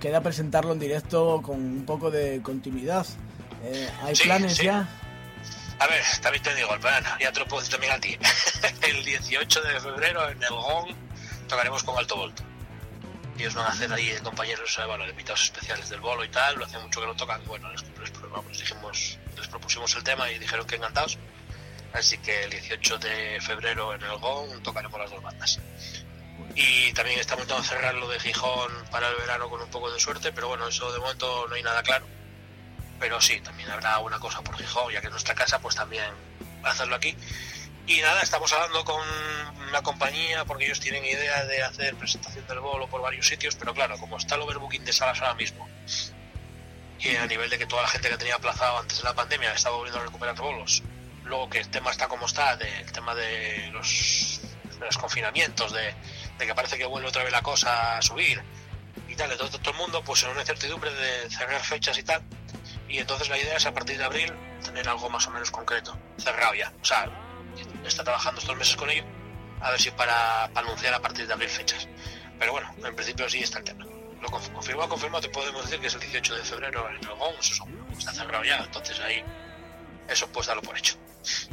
queda 0.00 0.22
presentarlo 0.22 0.72
en 0.72 0.78
directo 0.78 1.40
con 1.42 1.56
un 1.56 1.84
poco 1.84 2.10
de 2.10 2.40
continuidad. 2.42 3.06
Eh, 3.62 3.90
¿Hay 4.02 4.14
planes 4.14 4.58
ya? 4.58 4.88
A 5.78 5.86
ver, 5.86 6.02
también 6.20 6.42
te 6.42 6.54
digo, 6.54 6.74
el 6.74 6.80
plan, 6.80 7.02
ya 7.20 7.32
te 7.32 7.40
lo 7.40 7.46
puedo 7.46 7.62
decir 7.62 7.72
también 7.72 7.92
a 7.92 7.98
ti. 7.98 8.16
el 8.82 9.04
18 9.04 9.62
de 9.62 9.80
febrero 9.80 10.28
en 10.28 10.42
el 10.42 10.50
GON 10.50 10.94
tocaremos 11.48 11.82
con 11.84 11.96
Alto 11.96 12.16
Volto. 12.16 12.42
Ellos 13.38 13.54
van 13.54 13.66
a 13.66 13.68
hacer 13.70 13.90
ahí 13.90 14.12
compañeros, 14.22 14.78
bueno, 14.86 15.08
invitados 15.08 15.44
especiales 15.44 15.88
del 15.88 16.00
bolo 16.00 16.22
y 16.22 16.28
tal, 16.28 16.56
lo 16.56 16.66
hace 16.66 16.78
mucho 16.78 17.00
que 17.00 17.06
lo 17.06 17.16
tocan, 17.16 17.42
bueno, 17.46 17.70
les, 17.72 17.82
les, 17.98 18.58
dijimos, 18.58 19.18
les 19.34 19.48
propusimos 19.48 19.96
el 19.96 20.04
tema 20.04 20.30
y 20.30 20.38
dijeron 20.38 20.66
que 20.66 20.76
encantados. 20.76 21.18
Así 21.92 22.18
que 22.18 22.44
el 22.44 22.50
18 22.50 22.98
de 22.98 23.40
febrero 23.40 23.94
en 23.94 24.02
el 24.02 24.16
GON 24.18 24.62
tocaremos 24.62 24.98
las 24.98 25.10
dos 25.10 25.22
bandas. 25.22 25.60
y 26.54 26.92
también 26.94 27.20
estamos 27.20 27.44
intentando 27.44 27.68
cerrar 27.68 27.94
lo 27.94 28.08
de 28.08 28.18
Gijón 28.18 28.72
para 28.90 29.08
el 29.08 29.16
verano 29.16 29.48
con 29.48 29.60
un 29.62 29.70
poco 29.70 29.90
de 29.92 30.00
suerte, 30.00 30.32
pero 30.32 30.48
bueno, 30.48 30.66
eso 30.68 30.92
de 30.92 30.98
momento 30.98 31.46
no 31.48 31.54
hay 31.54 31.62
nada 31.62 31.82
claro. 31.82 32.06
Pero 32.98 33.20
sí, 33.20 33.40
también 33.40 33.70
habrá 33.70 33.98
una 34.00 34.18
cosa 34.18 34.42
por 34.42 34.56
Gijón, 34.56 34.92
ya 34.92 35.00
que 35.00 35.06
es 35.06 35.12
nuestra 35.12 35.34
casa, 35.34 35.58
pues 35.60 35.76
también 35.76 36.10
hacerlo 36.64 36.96
aquí. 36.96 37.16
Y 37.86 38.00
nada, 38.02 38.22
estamos 38.22 38.52
hablando 38.52 38.84
con 38.84 39.04
una 39.68 39.82
compañía 39.82 40.44
porque 40.44 40.66
ellos 40.66 40.80
tienen 40.80 41.04
idea 41.04 41.44
de 41.44 41.62
hacer 41.62 41.94
presentación 41.96 42.46
del 42.46 42.60
bolo 42.60 42.88
por 42.88 43.00
varios 43.00 43.26
sitios, 43.26 43.56
pero 43.56 43.74
claro, 43.74 43.98
como 43.98 44.16
está 44.16 44.34
el 44.36 44.42
overbooking 44.42 44.84
de 44.84 44.92
salas 44.92 45.20
ahora 45.20 45.34
mismo, 45.34 45.68
y 47.00 47.16
a 47.16 47.26
nivel 47.26 47.48
de 47.48 47.58
que 47.58 47.66
toda 47.66 47.82
la 47.82 47.88
gente 47.88 48.08
que 48.08 48.16
tenía 48.16 48.34
aplazado 48.36 48.78
antes 48.78 48.98
de 48.98 49.04
la 49.04 49.14
pandemia 49.14 49.52
estaba 49.52 49.76
volviendo 49.76 50.00
a 50.00 50.04
recuperar 50.04 50.36
bolos, 50.36 50.82
luego 51.30 51.48
que 51.48 51.60
el 51.60 51.68
tema 51.68 51.90
está 51.90 52.08
como 52.08 52.26
está, 52.26 52.56
del 52.56 52.92
tema 52.92 53.14
de 53.14 53.70
los, 53.72 54.40
de 54.78 54.84
los 54.84 54.98
confinamientos, 54.98 55.72
de, 55.72 55.94
de 56.38 56.46
que 56.46 56.54
parece 56.54 56.76
que 56.76 56.84
vuelve 56.84 57.08
otra 57.08 57.22
vez 57.22 57.32
la 57.32 57.40
cosa 57.40 57.96
a 57.96 58.02
subir 58.02 58.42
y 59.08 59.14
tal, 59.14 59.30
de 59.30 59.36
todo, 59.36 59.48
todo 59.48 59.70
el 59.70 59.78
mundo, 59.78 60.02
pues 60.04 60.22
en 60.24 60.30
una 60.30 60.40
incertidumbre 60.40 60.92
de 60.92 61.30
cerrar 61.30 61.60
fechas 61.62 61.96
y 61.96 62.02
tal. 62.02 62.22
Y 62.88 62.98
entonces 62.98 63.28
la 63.28 63.38
idea 63.38 63.56
es 63.56 63.64
a 63.64 63.72
partir 63.72 63.96
de 63.96 64.04
abril 64.04 64.32
tener 64.62 64.86
algo 64.88 65.08
más 65.08 65.26
o 65.26 65.30
menos 65.30 65.50
concreto, 65.50 65.96
cerrado 66.18 66.54
ya. 66.54 66.72
O 66.82 66.84
sea, 66.84 67.08
está 67.86 68.04
trabajando 68.04 68.40
estos 68.40 68.56
meses 68.56 68.76
con 68.76 68.90
ello, 68.90 69.04
a 69.60 69.70
ver 69.70 69.80
si 69.80 69.90
para, 69.92 70.50
para 70.52 70.66
anunciar 70.66 70.92
a 70.94 71.00
partir 71.00 71.26
de 71.26 71.32
abril 71.32 71.48
fechas. 71.48 71.88
Pero 72.38 72.52
bueno, 72.52 72.74
en 72.84 72.94
principio 72.94 73.28
sí 73.28 73.40
está 73.40 73.58
el 73.58 73.64
tema. 73.64 73.86
Lo 74.20 74.28
confirmado, 74.28 74.88
confirmado, 74.88 75.22
te 75.22 75.30
podemos 75.30 75.62
decir 75.64 75.80
que 75.80 75.86
es 75.86 75.94
el 75.94 76.00
18 76.00 76.34
de 76.34 76.44
febrero 76.44 76.88
en 76.90 76.96
el 76.96 77.14
GOMS, 77.16 77.50
eso 77.52 77.66
está 77.96 78.12
cerrado 78.12 78.44
ya, 78.44 78.58
entonces 78.58 79.00
ahí 79.00 79.24
eso 80.08 80.28
pues 80.32 80.46
darlo 80.46 80.62
por 80.62 80.76
hecho. 80.76 80.96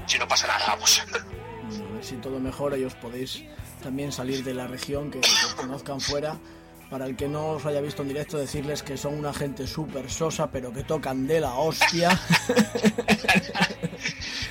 Si 0.05 0.17
no 0.17 0.27
pasa 0.27 0.47
nada, 0.47 0.65
vamos. 0.67 1.01
A 1.11 1.93
ver 1.93 2.03
si 2.03 2.15
todo 2.15 2.39
mejora 2.39 2.77
y 2.77 2.85
os 2.85 2.95
podéis 2.95 3.43
también 3.83 4.11
salir 4.11 4.43
de 4.43 4.53
la 4.53 4.67
región, 4.67 5.11
que, 5.11 5.19
que 5.19 5.27
os 5.29 5.55
conozcan 5.55 5.99
fuera. 5.99 6.37
Para 6.89 7.05
el 7.05 7.17
que 7.17 7.27
no 7.27 7.49
os 7.49 7.65
haya 7.65 7.81
visto 7.81 8.01
en 8.01 8.07
directo, 8.07 8.37
decirles 8.37 8.81
que 8.81 8.95
son 8.95 9.15
una 9.19 9.33
gente 9.33 9.67
súper 9.67 10.09
sosa, 10.09 10.49
pero 10.49 10.71
que 10.71 10.83
tocan 10.83 11.27
de 11.27 11.41
la 11.41 11.53
hostia. 11.53 12.09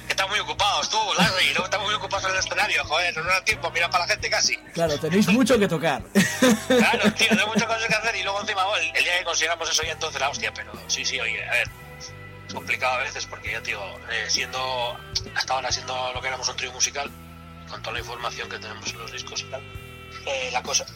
Están 0.09 0.29
muy 0.29 0.39
ocupados 0.41 0.91
tú, 0.91 0.99
Larry, 1.17 1.55
no 1.57 1.65
estamos 1.65 1.87
muy 1.87 1.95
ocupados 1.95 2.25
en 2.27 2.33
el 2.33 2.39
escenario, 2.39 2.85
joder, 2.85 3.17
no 3.17 3.25
da 3.25 3.43
tiempo, 3.45 3.71
mira 3.71 3.89
para 3.89 4.05
la 4.05 4.13
gente 4.13 4.29
casi. 4.31 4.57
Claro, 4.75 4.99
tenéis 4.99 5.29
mucho 5.29 5.59
que 5.59 5.69
tocar. 5.69 6.03
Claro, 6.69 7.13
tío, 7.15 7.29
tengo 7.29 7.47
muchas 7.47 7.65
cosas 7.65 7.87
que 7.87 7.95
hacer 7.95 8.17
y 8.17 8.23
luego 8.23 8.41
encima 8.41 8.63
el, 8.81 8.97
el 8.97 9.05
día 9.05 9.19
que 9.19 9.25
consigamos 9.25 9.71
eso 9.71 9.83
ya 9.83 9.93
entonces 9.93 10.21
la 10.21 10.29
hostia, 10.29 10.53
pero 10.55 10.73
sí, 10.89 11.05
sí, 11.05 11.19
oye, 11.21 11.43
a 11.47 11.53
ver, 11.53 11.69
complicado 12.53 12.95
a 12.95 12.99
veces 12.99 13.27
porque 13.27 13.53
ya, 13.53 13.63
tío, 13.63 13.81
eh, 14.11 14.27
siendo, 14.29 14.97
hasta 15.35 15.55
ahora 15.55 15.71
siendo 15.73 16.13
lo 16.13 16.21
que 16.21 16.29
éramos 16.29 16.49
un 16.49 16.57
trío 16.57 16.73
musical, 16.73 17.11
con 17.69 17.83
toda 17.83 17.95
la 17.95 18.01
información 18.01 18.49
que 18.49 18.59
tenemos 18.59 18.91
en 18.91 18.99
los 18.99 19.13
discos 19.13 19.43
y 19.43 19.45
tal, 19.45 19.63
eh, 20.27 20.51
la 20.53 20.63
cosa 20.63 20.87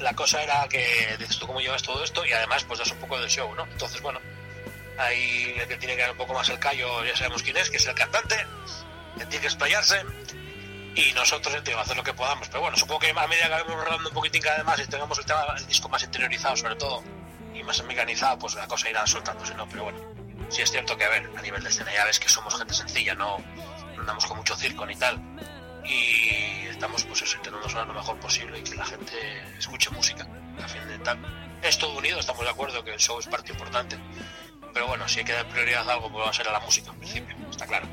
la, 0.00 0.14
cosa 0.14 0.42
era 0.42 0.68
que 0.68 1.16
dices 1.18 1.38
tú 1.38 1.46
cómo 1.46 1.60
llevas 1.60 1.82
todo 1.82 2.02
esto 2.04 2.24
y 2.24 2.32
además 2.32 2.64
pues 2.64 2.78
das 2.78 2.90
un 2.90 2.98
poco 2.98 3.18
del 3.18 3.28
show, 3.28 3.52
¿no? 3.54 3.64
Entonces, 3.64 4.00
bueno, 4.00 4.20
ahí 4.98 5.54
el 5.56 5.68
que 5.68 5.76
tiene 5.76 5.96
que 5.96 6.02
dar 6.02 6.12
un 6.12 6.16
poco 6.16 6.34
más 6.34 6.48
el 6.48 6.58
callo, 6.58 7.04
ya 7.04 7.16
sabemos 7.16 7.42
quién 7.42 7.56
es, 7.56 7.70
que 7.70 7.78
es 7.78 7.86
el 7.86 7.94
cantante, 7.94 8.36
que 9.18 9.26
tiene 9.26 9.40
que 9.40 9.46
explayarse 9.46 10.02
y 10.94 11.12
nosotros 11.12 11.62
tío, 11.64 11.78
hacer 11.78 11.96
lo 11.96 12.04
que 12.04 12.14
podamos. 12.14 12.48
Pero 12.48 12.60
bueno, 12.60 12.76
supongo 12.76 13.00
que 13.00 13.10
a 13.10 13.26
medida 13.26 13.44
que 13.44 13.62
vamos 13.64 13.84
rodando 13.84 14.08
un 14.08 14.14
poquitín 14.14 14.42
cada 14.42 14.62
más 14.64 14.78
y 14.78 14.86
tengamos 14.86 15.18
el, 15.18 15.24
tema, 15.24 15.44
el 15.56 15.66
disco 15.66 15.88
más 15.88 16.02
interiorizado 16.02 16.56
sobre 16.56 16.76
todo 16.76 17.02
y 17.52 17.62
más 17.62 17.82
mecanizado, 17.84 18.38
pues 18.38 18.54
la 18.54 18.66
cosa 18.66 18.90
irá 18.90 19.06
soltándose, 19.06 19.54
¿no? 19.54 19.68
Pero 19.68 19.84
bueno, 19.84 19.98
sí 20.48 20.62
es 20.62 20.70
cierto 20.70 20.96
que 20.96 21.04
a 21.04 21.08
ver, 21.08 21.30
a 21.36 21.42
nivel 21.42 21.62
de 21.62 21.68
escena 21.68 21.92
ya 21.92 22.04
ves 22.04 22.18
que 22.18 22.28
somos 22.28 22.56
gente 22.56 22.74
sencilla, 22.74 23.14
no, 23.14 23.38
no 23.94 24.00
andamos 24.00 24.26
con 24.26 24.36
mucho 24.36 24.56
circo 24.56 24.86
ni 24.86 24.96
tal 24.96 25.20
y 25.84 26.66
estamos 26.68 27.04
pues 27.04 27.22
eso, 27.22 27.36
intentando 27.36 27.68
sonar 27.68 27.86
lo 27.86 27.94
mejor 27.94 28.18
posible 28.18 28.58
y 28.58 28.62
que 28.62 28.74
la 28.74 28.84
gente 28.84 29.14
escuche 29.58 29.90
música. 29.90 30.26
A 30.62 30.68
fin 30.68 30.86
de 30.88 30.98
tal. 30.98 31.18
Es 31.62 31.78
todo 31.78 31.98
unido, 31.98 32.20
estamos 32.20 32.42
de 32.42 32.50
acuerdo 32.50 32.84
que 32.84 32.92
el 32.92 32.98
show 32.98 33.18
es 33.18 33.26
parte 33.26 33.52
importante, 33.52 33.96
pero 34.72 34.86
bueno, 34.86 35.08
si 35.08 35.20
hay 35.20 35.24
que 35.24 35.32
dar 35.32 35.48
prioridad 35.48 35.88
a 35.88 35.94
algo, 35.94 36.10
pues 36.10 36.26
va 36.26 36.30
a 36.30 36.32
ser 36.32 36.48
a 36.48 36.52
la 36.52 36.60
música 36.60 36.90
en 36.90 36.98
principio, 36.98 37.36
está 37.50 37.66
claro. 37.66 37.88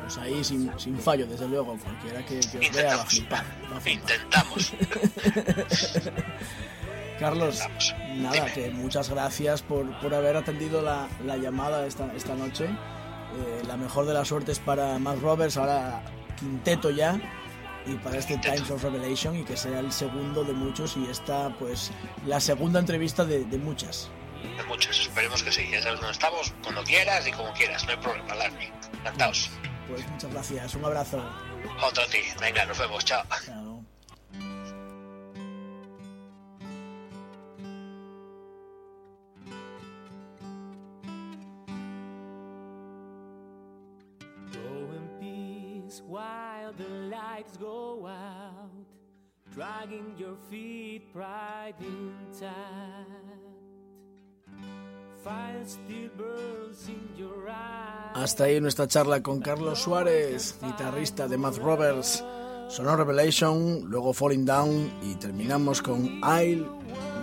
Pues 0.00 0.18
ahí 0.18 0.42
sin, 0.42 0.72
sin 0.78 0.98
fallo, 0.98 1.26
desde 1.26 1.46
luego, 1.48 1.76
cualquiera 1.78 2.24
que, 2.24 2.40
que 2.40 2.58
os 2.58 2.72
vea 2.72 2.96
va 2.96 3.02
a 3.02 3.06
flipar. 3.06 3.44
Va 3.70 3.76
a 3.76 3.80
flipar. 3.80 4.14
Intentamos. 4.14 4.72
Carlos, 7.18 7.60
nada, 8.14 8.46
que 8.52 8.70
muchas 8.70 9.08
gracias 9.10 9.62
por, 9.62 9.98
por 10.00 10.14
haber 10.14 10.36
atendido 10.36 10.82
la, 10.82 11.08
la 11.24 11.36
llamada 11.36 11.86
esta, 11.86 12.12
esta 12.14 12.34
noche. 12.34 12.66
Eh, 12.66 13.62
la 13.66 13.76
mejor 13.76 14.06
de 14.06 14.14
las 14.14 14.28
suertes 14.28 14.58
para 14.58 14.98
Matt 14.98 15.20
Roberts, 15.20 15.56
ahora 15.56 16.02
quinteto 16.38 16.90
ya, 16.90 17.20
y 17.86 17.94
para 17.96 18.18
este. 18.18 18.38
Times 18.38 18.70
of 18.70 18.82
Revelation, 18.82 19.36
y 19.36 19.44
que 19.44 19.56
sea 19.56 19.80
el 19.80 19.92
segundo 19.92 20.44
de 20.44 20.52
muchos, 20.52 20.96
y 20.96 21.10
esta, 21.10 21.50
pues, 21.58 21.90
la 22.26 22.40
segunda 22.40 22.80
entrevista 22.80 23.24
de, 23.24 23.44
de 23.44 23.58
muchas. 23.58 24.10
De 24.56 24.64
muchas, 24.64 24.98
esperemos 24.98 25.42
que 25.42 25.52
sí. 25.52 25.68
Ya 25.70 25.82
sabes 25.82 26.00
dónde 26.00 26.12
estamos, 26.12 26.54
cuando 26.62 26.82
quieras 26.84 27.26
y 27.26 27.32
como 27.32 27.52
quieras, 27.52 27.84
no 27.84 27.90
hay 27.90 27.96
problema, 27.98 28.34
Larry. 28.34 28.70
Encantados. 29.00 29.50
Pues 29.88 30.08
muchas 30.08 30.32
gracias, 30.32 30.74
un 30.74 30.84
abrazo. 30.84 31.22
Otro 31.82 32.04
a 32.04 32.06
ti. 32.06 32.18
Venga, 32.40 32.64
nos 32.66 32.78
vemos, 32.78 33.04
chao. 33.04 33.24
Chao. 33.44 33.57
While 46.06 46.72
the 46.72 46.88
lights 47.08 47.56
go 47.56 48.06
out, 48.06 48.86
dragging 49.54 50.14
your 50.18 50.36
feet 50.50 51.12
pride. 51.12 51.74
Hasta 58.14 58.44
ahí 58.44 58.60
nuestra 58.60 58.86
charla 58.86 59.22
con 59.22 59.40
Carlos 59.40 59.80
Suárez, 59.80 60.58
guitarrista 60.62 61.28
de 61.28 61.36
Matt 61.36 61.58
Roberts. 61.58 62.24
Sonó 62.68 62.96
Revelation, 62.96 63.84
luego 63.88 64.12
Falling 64.12 64.44
Down 64.44 64.92
y 65.02 65.14
terminamos 65.14 65.80
con 65.80 66.20
I'll 66.22 66.66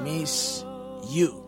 Miss. 0.03 0.65
You 1.11 1.44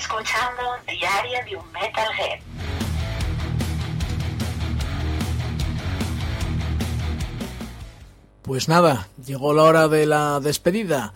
escuchando 0.00 0.62
Diario 0.86 1.38
de 1.44 1.56
un 1.56 1.72
Metalhead. 1.72 2.40
Pues 8.42 8.68
nada, 8.68 9.08
llegó 9.24 9.52
la 9.52 9.64
hora 9.64 9.88
de 9.88 10.06
la 10.06 10.40
despedida. 10.40 11.12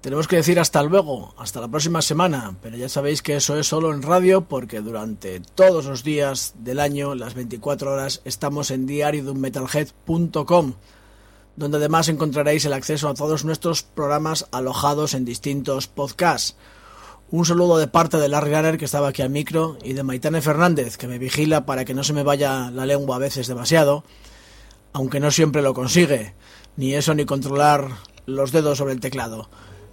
Tenemos 0.00 0.28
que 0.28 0.36
decir 0.36 0.60
hasta 0.60 0.82
luego, 0.84 1.34
hasta 1.38 1.60
la 1.60 1.68
próxima 1.68 2.00
semana, 2.02 2.54
pero 2.62 2.76
ya 2.76 2.88
sabéis 2.88 3.20
que 3.20 3.36
eso 3.36 3.58
es 3.58 3.66
solo 3.66 3.92
en 3.92 4.00
radio 4.00 4.42
porque 4.42 4.80
durante 4.80 5.40
todos 5.40 5.86
los 5.86 6.04
días 6.04 6.54
del 6.58 6.78
año, 6.78 7.16
las 7.16 7.34
24 7.34 7.92
horas, 7.92 8.22
estamos 8.24 8.70
en 8.70 8.86
diariodunmetalhead.com, 8.86 10.74
donde 11.56 11.76
además 11.76 12.08
encontraréis 12.08 12.64
el 12.64 12.72
acceso 12.72 13.08
a 13.08 13.14
todos 13.14 13.44
nuestros 13.44 13.82
programas 13.82 14.46
alojados 14.52 15.14
en 15.14 15.24
distintos 15.24 15.88
podcasts. 15.88 16.56
Un 17.32 17.44
saludo 17.44 17.78
de 17.78 17.86
parte 17.86 18.16
de 18.16 18.28
Larry 18.28 18.52
Runner 18.52 18.76
que 18.76 18.84
estaba 18.84 19.08
aquí 19.08 19.22
al 19.22 19.30
micro 19.30 19.78
y 19.84 19.92
de 19.92 20.02
Maitane 20.02 20.42
Fernández 20.42 20.96
que 20.96 21.06
me 21.06 21.18
vigila 21.18 21.64
para 21.64 21.84
que 21.84 21.94
no 21.94 22.02
se 22.02 22.12
me 22.12 22.24
vaya 22.24 22.72
la 22.72 22.86
lengua 22.86 23.16
a 23.16 23.20
veces 23.20 23.46
demasiado, 23.46 24.02
aunque 24.92 25.20
no 25.20 25.30
siempre 25.30 25.62
lo 25.62 25.72
consigue, 25.72 26.34
ni 26.76 26.94
eso 26.94 27.14
ni 27.14 27.24
controlar 27.26 27.88
los 28.26 28.50
dedos 28.50 28.78
sobre 28.78 28.94
el 28.94 29.00
teclado. 29.00 29.48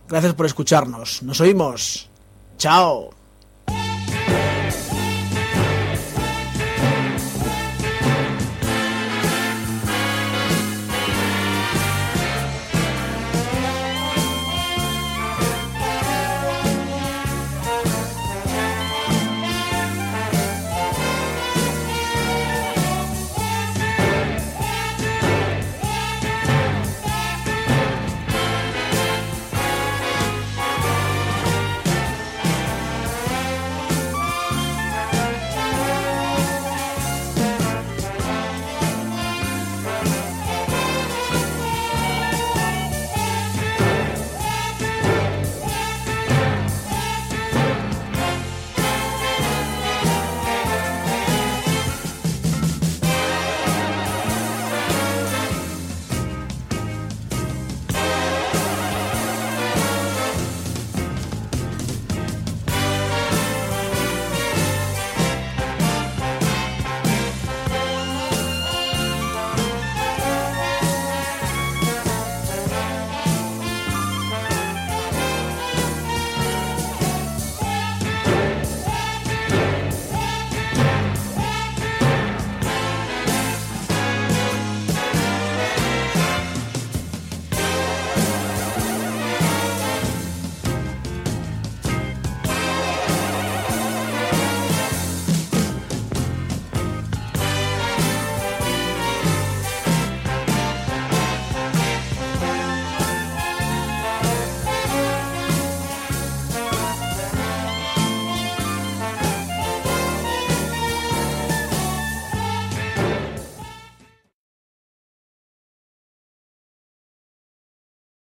Gracias 0.07 0.33
por 0.33 0.47
escucharnos. 0.47 1.21
Nos 1.21 1.39
oímos. 1.39 2.09
Chao. 2.57 3.16